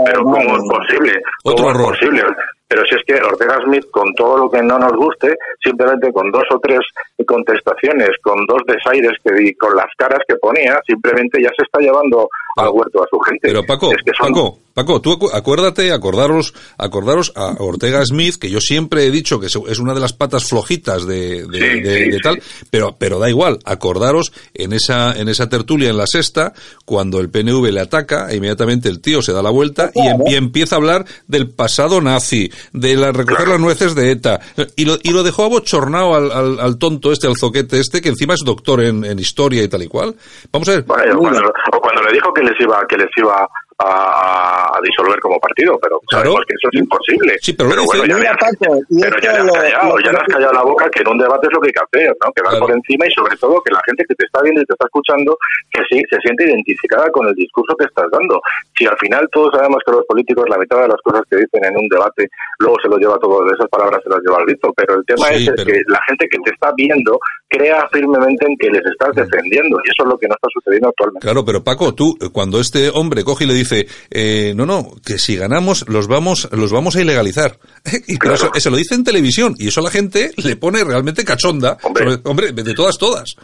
[0.04, 1.22] pero ¿cómo es posible?
[1.42, 2.22] ¿Cómo es posible?
[2.68, 6.30] Pero si es que Ortega Smith, con todo lo que no nos guste, simplemente con
[6.32, 6.80] dos o tres
[7.24, 12.28] contestaciones, con dos desaires que con las caras que ponía, simplemente ya se está llevando
[12.56, 13.48] al huerto a su gente.
[13.48, 19.10] Pero Paco, Paco, Paco, tú acuérdate, acordaros, acordaros a Ortega Smith, que yo siempre he
[19.10, 23.58] dicho que es una de las patas flojitas de, de, tal, pero, pero da igual,
[23.64, 26.52] acordaros en esa, en esa tertulia en la sexta,
[26.84, 30.34] cuando el PNV le ataca, e inmediatamente el tío se da la vuelta y, y
[30.34, 34.40] empieza a hablar del pasado nazi, de la, recoger las nueces de ETA,
[34.76, 38.08] y lo, y lo dejó abochornado al, al, al, tonto este, al zoquete este, que
[38.08, 40.14] encima es doctor en, en historia y tal y cual.
[40.52, 40.82] Vamos a ver.
[40.84, 43.48] Bueno, cuando, o cuando le dijo que les iba, que les iba
[43.78, 47.36] a, disolver como partido, pero sabemos que eso es imposible.
[47.40, 50.52] Sí, pero, bueno, ya, le has, pero ya le has callado, ya le has callado
[50.52, 52.32] la boca que en un debate es lo que hay que hacer, ¿no?
[52.32, 54.64] Que va por encima y sobre todo que la gente que te está viendo y
[54.64, 55.36] te está escuchando
[55.70, 58.40] que sí se siente identificada con el discurso que estás dando.
[58.76, 61.64] Si al final todos sabemos que los políticos la mitad de las cosas que dicen
[61.64, 64.46] en un debate luego se lo lleva todo, de esas palabras se las lleva al
[64.46, 67.18] visto, pero el tema es, que la gente que te está viendo
[67.56, 70.88] crea firmemente en que les estás defendiendo y eso es lo que no está sucediendo
[70.88, 71.24] actualmente.
[71.24, 75.18] Claro, pero Paco, tú cuando este hombre coge y le dice eh, no, no, que
[75.18, 77.58] si ganamos los vamos, los vamos a ilegalizar.
[78.06, 78.16] y
[78.54, 81.76] eso, lo dice en televisión y eso a la gente le pone realmente cachonda.
[82.24, 83.36] Hombre, de todas, todas.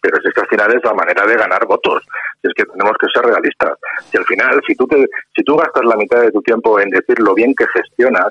[0.00, 2.02] Pero es que al final es la manera de ganar votos.
[2.42, 3.72] Es que tenemos que ser realistas.
[4.10, 4.96] Si al final, si tú, te,
[5.34, 8.28] si tú gastas la mitad de tu tiempo en decir lo bien que gestionas,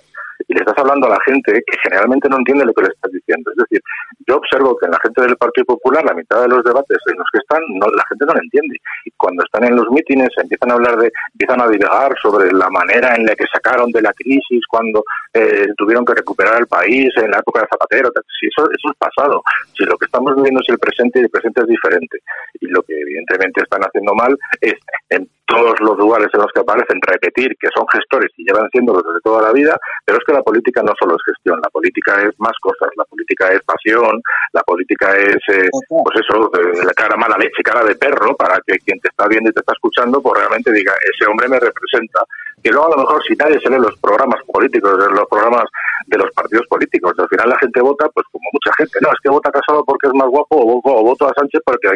[0.47, 3.11] y le estás hablando a la gente que generalmente no entiende lo que le estás
[3.11, 3.51] diciendo.
[3.51, 3.81] Es decir,
[4.27, 7.17] yo observo que en la gente del Partido Popular, la mitad de los debates en
[7.17, 8.77] los que están, no, la gente no lo entiende.
[9.05, 12.69] Y cuando están en los mítines empiezan a hablar de, empiezan a divagar sobre la
[12.69, 17.09] manera en la que sacaron de la crisis cuando eh, tuvieron que recuperar el país
[17.17, 18.09] en la época de Zapatero.
[18.39, 19.43] Si eso, eso es pasado.
[19.77, 22.19] Si lo que estamos viviendo es el presente y el presente es diferente.
[22.59, 24.75] Y lo que evidentemente están haciendo mal es
[25.09, 28.93] en todos los lugares en los que aparecen repetir que son gestores y llevan siendo
[28.93, 32.21] desde toda la vida, pero es que la política no solo es gestión, la política
[32.21, 34.21] es más cosas, la política es pasión,
[34.53, 36.51] la política es, eh, pues eso,
[36.83, 39.59] la cara mala leche, cara de perro, para que quien te está viendo y te
[39.59, 42.21] está escuchando, pues realmente diga, ese hombre me representa
[42.65, 45.65] que luego a lo mejor si nadie se lee los programas políticos, los programas
[46.07, 49.19] de los partidos políticos, al final la gente vota, pues como mucha gente, no, es
[49.21, 51.87] que vota Casado porque es más guapo o, voto a Sánchez porque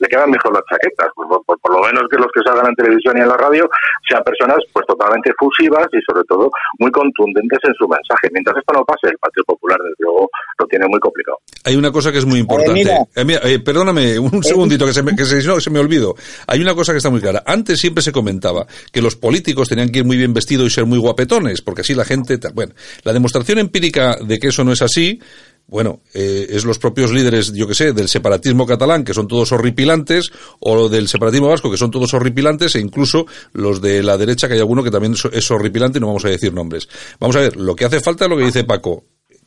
[0.00, 1.28] le quedan mejor las chaquetas, pues,
[1.60, 3.68] por, lo menos que los que salgan en televisión y en la radio
[4.08, 8.28] sean personas pues totalmente fusivas y sobre todo muy contundentes en su mensaje.
[8.32, 10.28] Mientras esto no pase, el Partido Popular desde luego
[10.58, 11.38] lo tiene muy complicado.
[11.64, 12.82] Hay una cosa que es muy importante.
[12.82, 16.14] Eh, eh, perdóname un segundito que se me, que se, no, se me olvido.
[16.46, 17.42] Hay una cosa que está muy clara.
[17.46, 20.86] Antes siempre se comentaba que los políticos tenían que ir muy bien vestido y ser
[20.86, 22.38] muy guapetones, porque así la gente...
[22.52, 25.20] Bueno, la demostración empírica de que eso no es así
[25.66, 29.52] bueno, eh, es los propios líderes, yo que sé, del separatismo catalán, que son todos
[29.52, 34.46] horripilantes, o del separatismo vasco, que son todos horripilantes, e incluso los de la derecha,
[34.46, 36.88] que hay alguno que también es horripilante, y no vamos a decir nombres.
[37.18, 39.04] Vamos a ver, lo que hace falta es lo que dice Paco,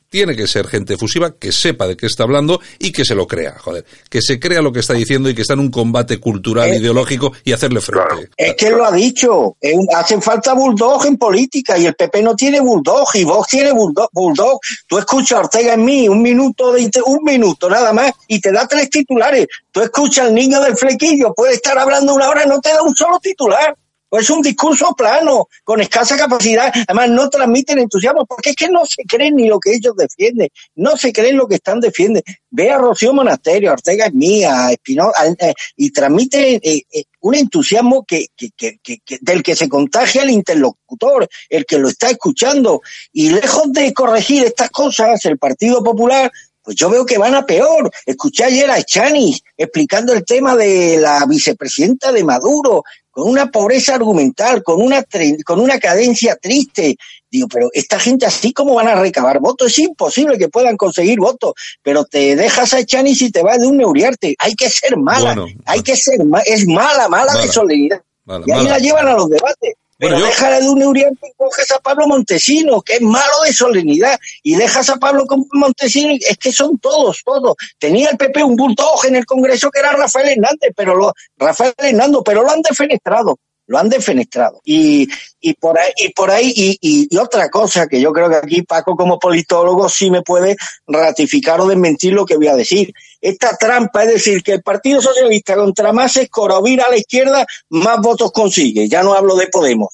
[0.09, 3.27] tiene que ser gente efusiva que sepa de qué está hablando y que se lo
[3.27, 6.19] crea, joder, que se crea lo que está diciendo y que está en un combate
[6.19, 8.29] cultural, eh, ideológico y hacerle frente.
[8.35, 9.57] Es que lo ha dicho,
[9.95, 14.09] hacen falta bulldog en política y el PP no tiene bulldog y vos tiene bulldog.
[14.11, 14.59] bulldog.
[14.87, 18.51] Tú escuchas a Ortega en mí un minuto de un minuto nada más y te
[18.51, 19.47] da tres titulares.
[19.71, 22.81] Tú escuchas al niño del flequillo, puede estar hablando una hora y no te da
[22.81, 23.75] un solo titular.
[24.09, 26.71] Pues es un discurso plano, con escasa capacidad.
[26.87, 30.49] Además, no transmiten entusiasmo, porque es que no se creen ni lo que ellos defienden.
[30.75, 32.21] No se creen lo que están defendiendo.
[32.49, 38.05] Ve a Rocío Monasterio, Ortega es mía, Espinosa, eh, y transmite eh, eh, un entusiasmo
[38.05, 42.81] que, que, que, del que se contagia el interlocutor, el que lo está escuchando.
[43.11, 46.31] Y lejos de corregir estas cosas, el Partido Popular
[46.67, 47.89] pues yo veo que van a peor.
[48.05, 52.83] Escuché ayer a Echani explicando el tema de la vicepresidenta de Maduro,
[53.17, 55.03] con una pobreza argumental, con una,
[55.43, 56.97] con una cadencia triste.
[57.31, 61.17] Digo, pero esta gente así como van a recabar votos, es imposible que puedan conseguir
[61.17, 64.35] votos, pero te dejas a Echani si te vas de un neuriarte.
[64.37, 68.03] Hay que ser mala, hay que ser, es mala, mala, de solidaridad.
[68.45, 69.73] y ahí la llevan a los debates.
[69.97, 74.19] Pero deja de un Uriarte y coges a Pablo Montesino, que es malo de solemnidad,
[74.43, 77.55] y dejas a Pablo Montesino, es que son todos, todos.
[77.79, 81.73] Tenía el PP un bulldog en el Congreso que era Rafael Hernández, pero lo, Rafael
[81.77, 84.61] Hernández, pero lo han defenestrado, lo han defenestrado.
[84.63, 85.07] Y,
[85.39, 88.61] y por ahí, y por ahí, y, y, otra cosa que yo creo que aquí
[88.63, 90.55] Paco como politólogo sí me puede
[90.87, 92.91] ratificar o desmentir lo que voy a decir.
[93.21, 97.99] Esta trampa, es decir, que el Partido Socialista contra más escorovir a la izquierda, más
[98.01, 98.87] votos consigue.
[98.87, 99.89] Ya no hablo de Podemos.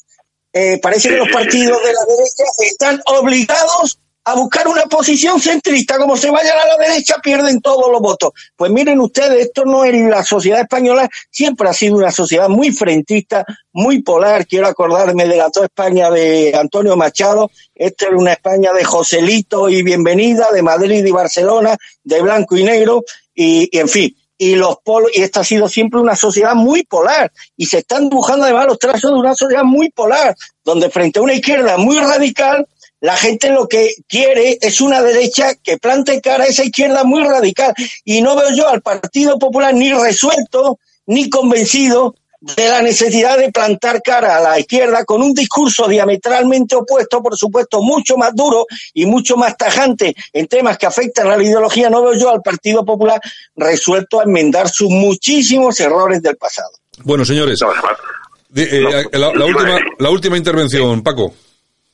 [0.55, 5.97] Eh, parece que los partidos de la derecha están obligados a buscar una posición centrista,
[5.97, 8.31] como se vayan a la derecha pierden todos los votos.
[8.55, 12.71] Pues miren ustedes, esto no es la sociedad española, siempre ha sido una sociedad muy
[12.71, 14.47] frentista, muy polar.
[14.47, 19.69] Quiero acordarme de la toda España de Antonio Machado, esta era una España de Joselito
[19.69, 23.03] y bienvenida, de Madrid y Barcelona, de blanco y negro,
[23.35, 24.15] y, en fin.
[24.37, 28.09] Y los polos, y esta ha sido siempre una sociedad muy polar, y se están
[28.09, 31.97] dibujando además los trazos de una sociedad muy polar, donde frente a una izquierda muy
[31.99, 32.67] radical,
[33.03, 37.21] la gente lo que quiere es una derecha que plante cara a esa izquierda muy
[37.21, 37.73] radical.
[38.05, 43.51] Y no veo yo al Partido Popular ni resuelto ni convencido de la necesidad de
[43.51, 48.67] plantar cara a la izquierda con un discurso diametralmente opuesto, por supuesto, mucho más duro
[48.93, 51.89] y mucho más tajante en temas que afectan a la ideología.
[51.89, 53.19] No veo yo al Partido Popular
[53.57, 56.71] resuelto a enmendar sus muchísimos errores del pasado.
[57.03, 57.59] Bueno, señores,
[58.55, 58.81] eh,
[59.11, 61.33] la, última, la última intervención, Paco.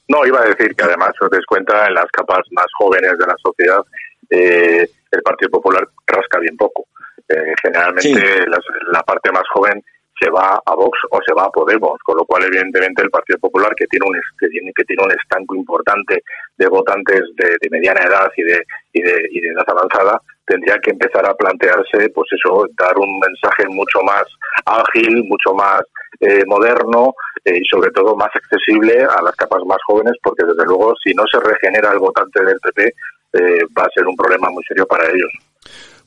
[0.09, 3.27] No, iba a decir que además, os des cuenta, en las capas más jóvenes de
[3.27, 3.81] la sociedad,
[4.29, 6.87] eh, el Partido Popular rasca bien poco.
[7.27, 8.45] Eh, generalmente
[8.91, 9.83] la parte más joven
[10.19, 13.39] se va a Vox o se va a Podemos, con lo cual evidentemente el Partido
[13.39, 16.23] Popular que tiene un que tiene, que tiene un estanco importante
[16.57, 20.89] de votantes de, mediana edad y de, y de, y de edad avanzada tendría que
[20.91, 24.23] empezar a plantearse pues eso dar un mensaje mucho más
[24.65, 25.81] ágil, mucho más
[26.19, 27.13] eh, moderno
[27.45, 31.13] eh, y sobre todo más accesible a las capas más jóvenes, porque desde luego si
[31.13, 32.93] no se regenera el votante del PP
[33.33, 35.31] eh, va a ser un problema muy serio para ellos.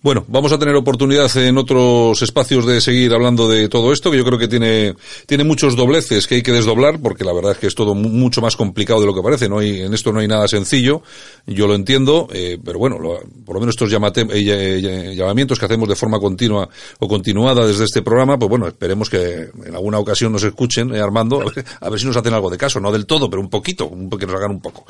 [0.03, 4.17] Bueno, vamos a tener oportunidad en otros espacios de seguir hablando de todo esto, que
[4.17, 4.95] yo creo que tiene,
[5.27, 8.41] tiene muchos dobleces que hay que desdoblar, porque la verdad es que es todo mucho
[8.41, 9.49] más complicado de lo que parece.
[9.49, 11.03] No hay, en esto no hay nada sencillo,
[11.47, 12.97] yo lo entiendo, eh, pero bueno,
[13.47, 18.03] por lo menos estos eh, llamamientos que hacemos de forma continua o continuada desde este
[18.03, 21.45] programa, pues bueno, esperemos que en alguna ocasión nos escuchen, eh, Armando,
[21.81, 23.89] a ver, si nos hacen algo de caso, no del todo, pero un poquito,
[24.19, 24.85] que nos hagan un poco.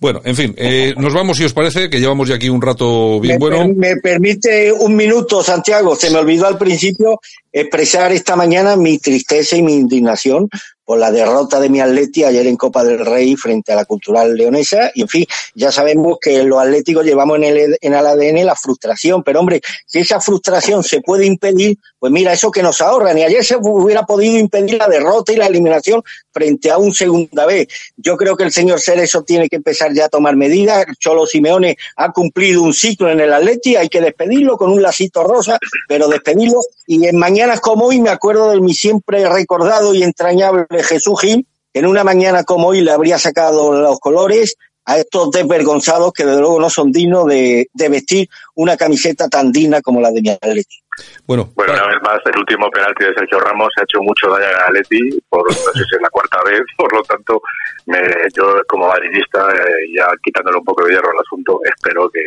[0.00, 0.56] bueno, en fin,
[0.96, 3.72] nos vamos si os parece, que llevamos ya aquí un rato bien bueno.
[3.76, 4.47] Me permite
[4.78, 7.20] un minuto, Santiago, se me olvidó al principio
[7.52, 10.48] expresar esta mañana mi tristeza y mi indignación
[10.88, 14.34] por la derrota de mi Atleti ayer en Copa del Rey frente a la Cultural
[14.34, 14.90] Leonesa.
[14.94, 18.56] Y en fin, ya sabemos que los atléticos llevamos en el, en el ADN la
[18.56, 19.22] frustración.
[19.22, 23.18] Pero hombre, si esa frustración se puede impedir, pues mira, eso que nos ahorran.
[23.18, 27.44] Y ayer se hubiera podido impedir la derrota y la eliminación frente a un segunda
[27.44, 27.68] vez.
[27.98, 30.86] Yo creo que el señor Cerezo tiene que empezar ya a tomar medidas.
[30.98, 35.22] Cholo Simeone ha cumplido un ciclo en el Atleti, hay que despedirlo con un lacito
[35.22, 36.60] rosa, pero despedirlo.
[36.86, 41.46] Y en mañanas como hoy me acuerdo de mi siempre recordado y entrañable Jesús Gil,
[41.72, 44.56] en una mañana como hoy le habría sacado los colores
[44.88, 49.82] a estos desvergonzados que desde luego no son dignos de, vestir una camiseta tan digna
[49.82, 50.78] como la de mi Atleti.
[51.26, 54.46] Bueno, bueno, una vez más, el último penalti de Sergio Ramos ha hecho mucho daño
[54.46, 57.40] a Atleti, por no sé si es la cuarta vez, por lo tanto,
[57.84, 58.00] me,
[58.34, 62.22] yo como madridista, eh, ya quitándole un poco de hierro al asunto, espero que,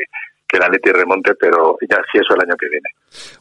[0.51, 2.89] que la Leti remonte, pero ya si eso el año que viene.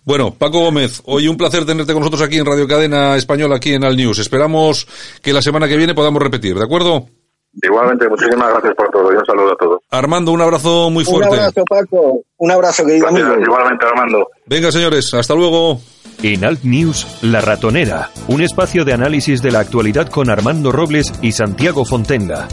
[0.04, 3.74] Bueno, Paco Gómez, hoy un placer tenerte con nosotros aquí en Radio Cadena Española, aquí
[3.74, 4.20] en Al News.
[4.20, 4.86] Esperamos
[5.22, 7.06] que la semana que viene podamos repetir, ¿de acuerdo?
[7.52, 9.82] Igualmente, muchísimas gracias por todo y un saludo a todos.
[9.90, 11.30] Armando, un abrazo muy fuerte.
[11.30, 12.22] Un abrazo, Paco.
[12.36, 13.34] Un abrazo, querido amigo.
[13.40, 14.28] Igualmente, Armando.
[14.46, 15.80] Venga, señores, hasta luego.
[16.22, 21.12] En Alt News, La Ratonera, un espacio de análisis de la actualidad con Armando Robles
[21.22, 22.46] y Santiago Fontenga.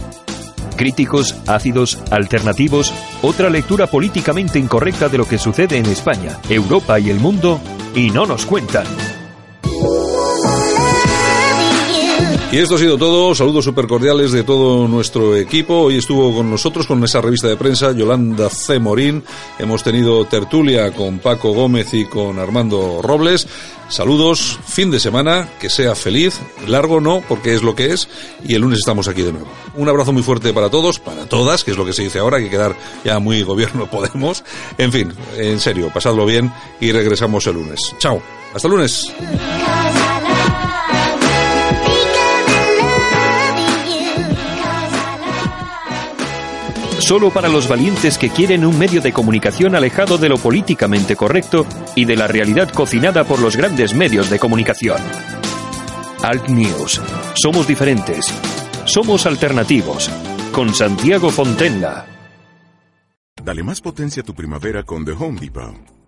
[0.77, 7.09] Críticos, ácidos, alternativos, otra lectura políticamente incorrecta de lo que sucede en España, Europa y
[7.09, 7.59] el mundo,
[7.93, 8.85] y no nos cuentan.
[12.49, 13.35] Y esto ha sido todo.
[13.35, 15.81] Saludos súper cordiales de todo nuestro equipo.
[15.81, 18.79] Hoy estuvo con nosotros con esa revista de prensa Yolanda C.
[18.79, 19.23] Morín.
[19.59, 23.47] Hemos tenido tertulia con Paco Gómez y con Armando Robles.
[23.89, 28.09] Saludos, fin de semana, que sea feliz, largo no, porque es lo que es,
[28.45, 29.47] y el lunes estamos aquí de nuevo.
[29.75, 32.39] Un abrazo muy fuerte para todos, para todas, que es lo que se dice ahora,
[32.39, 32.75] que quedar
[33.05, 34.43] ya muy gobierno Podemos.
[34.77, 36.51] En fin, en serio, pasadlo bien
[36.81, 37.93] y regresamos el lunes.
[37.99, 38.21] Chao,
[38.53, 39.13] hasta el lunes.
[47.07, 51.65] Solo para los valientes que quieren un medio de comunicación alejado de lo políticamente correcto
[51.95, 54.97] y de la realidad cocinada por los grandes medios de comunicación.
[56.21, 57.01] Alt News.
[57.33, 58.25] Somos diferentes.
[58.83, 60.11] Somos alternativos.
[60.51, 62.05] Con Santiago Fontenla.
[63.41, 65.96] Dale más potencia a tu primavera con The Home Depot.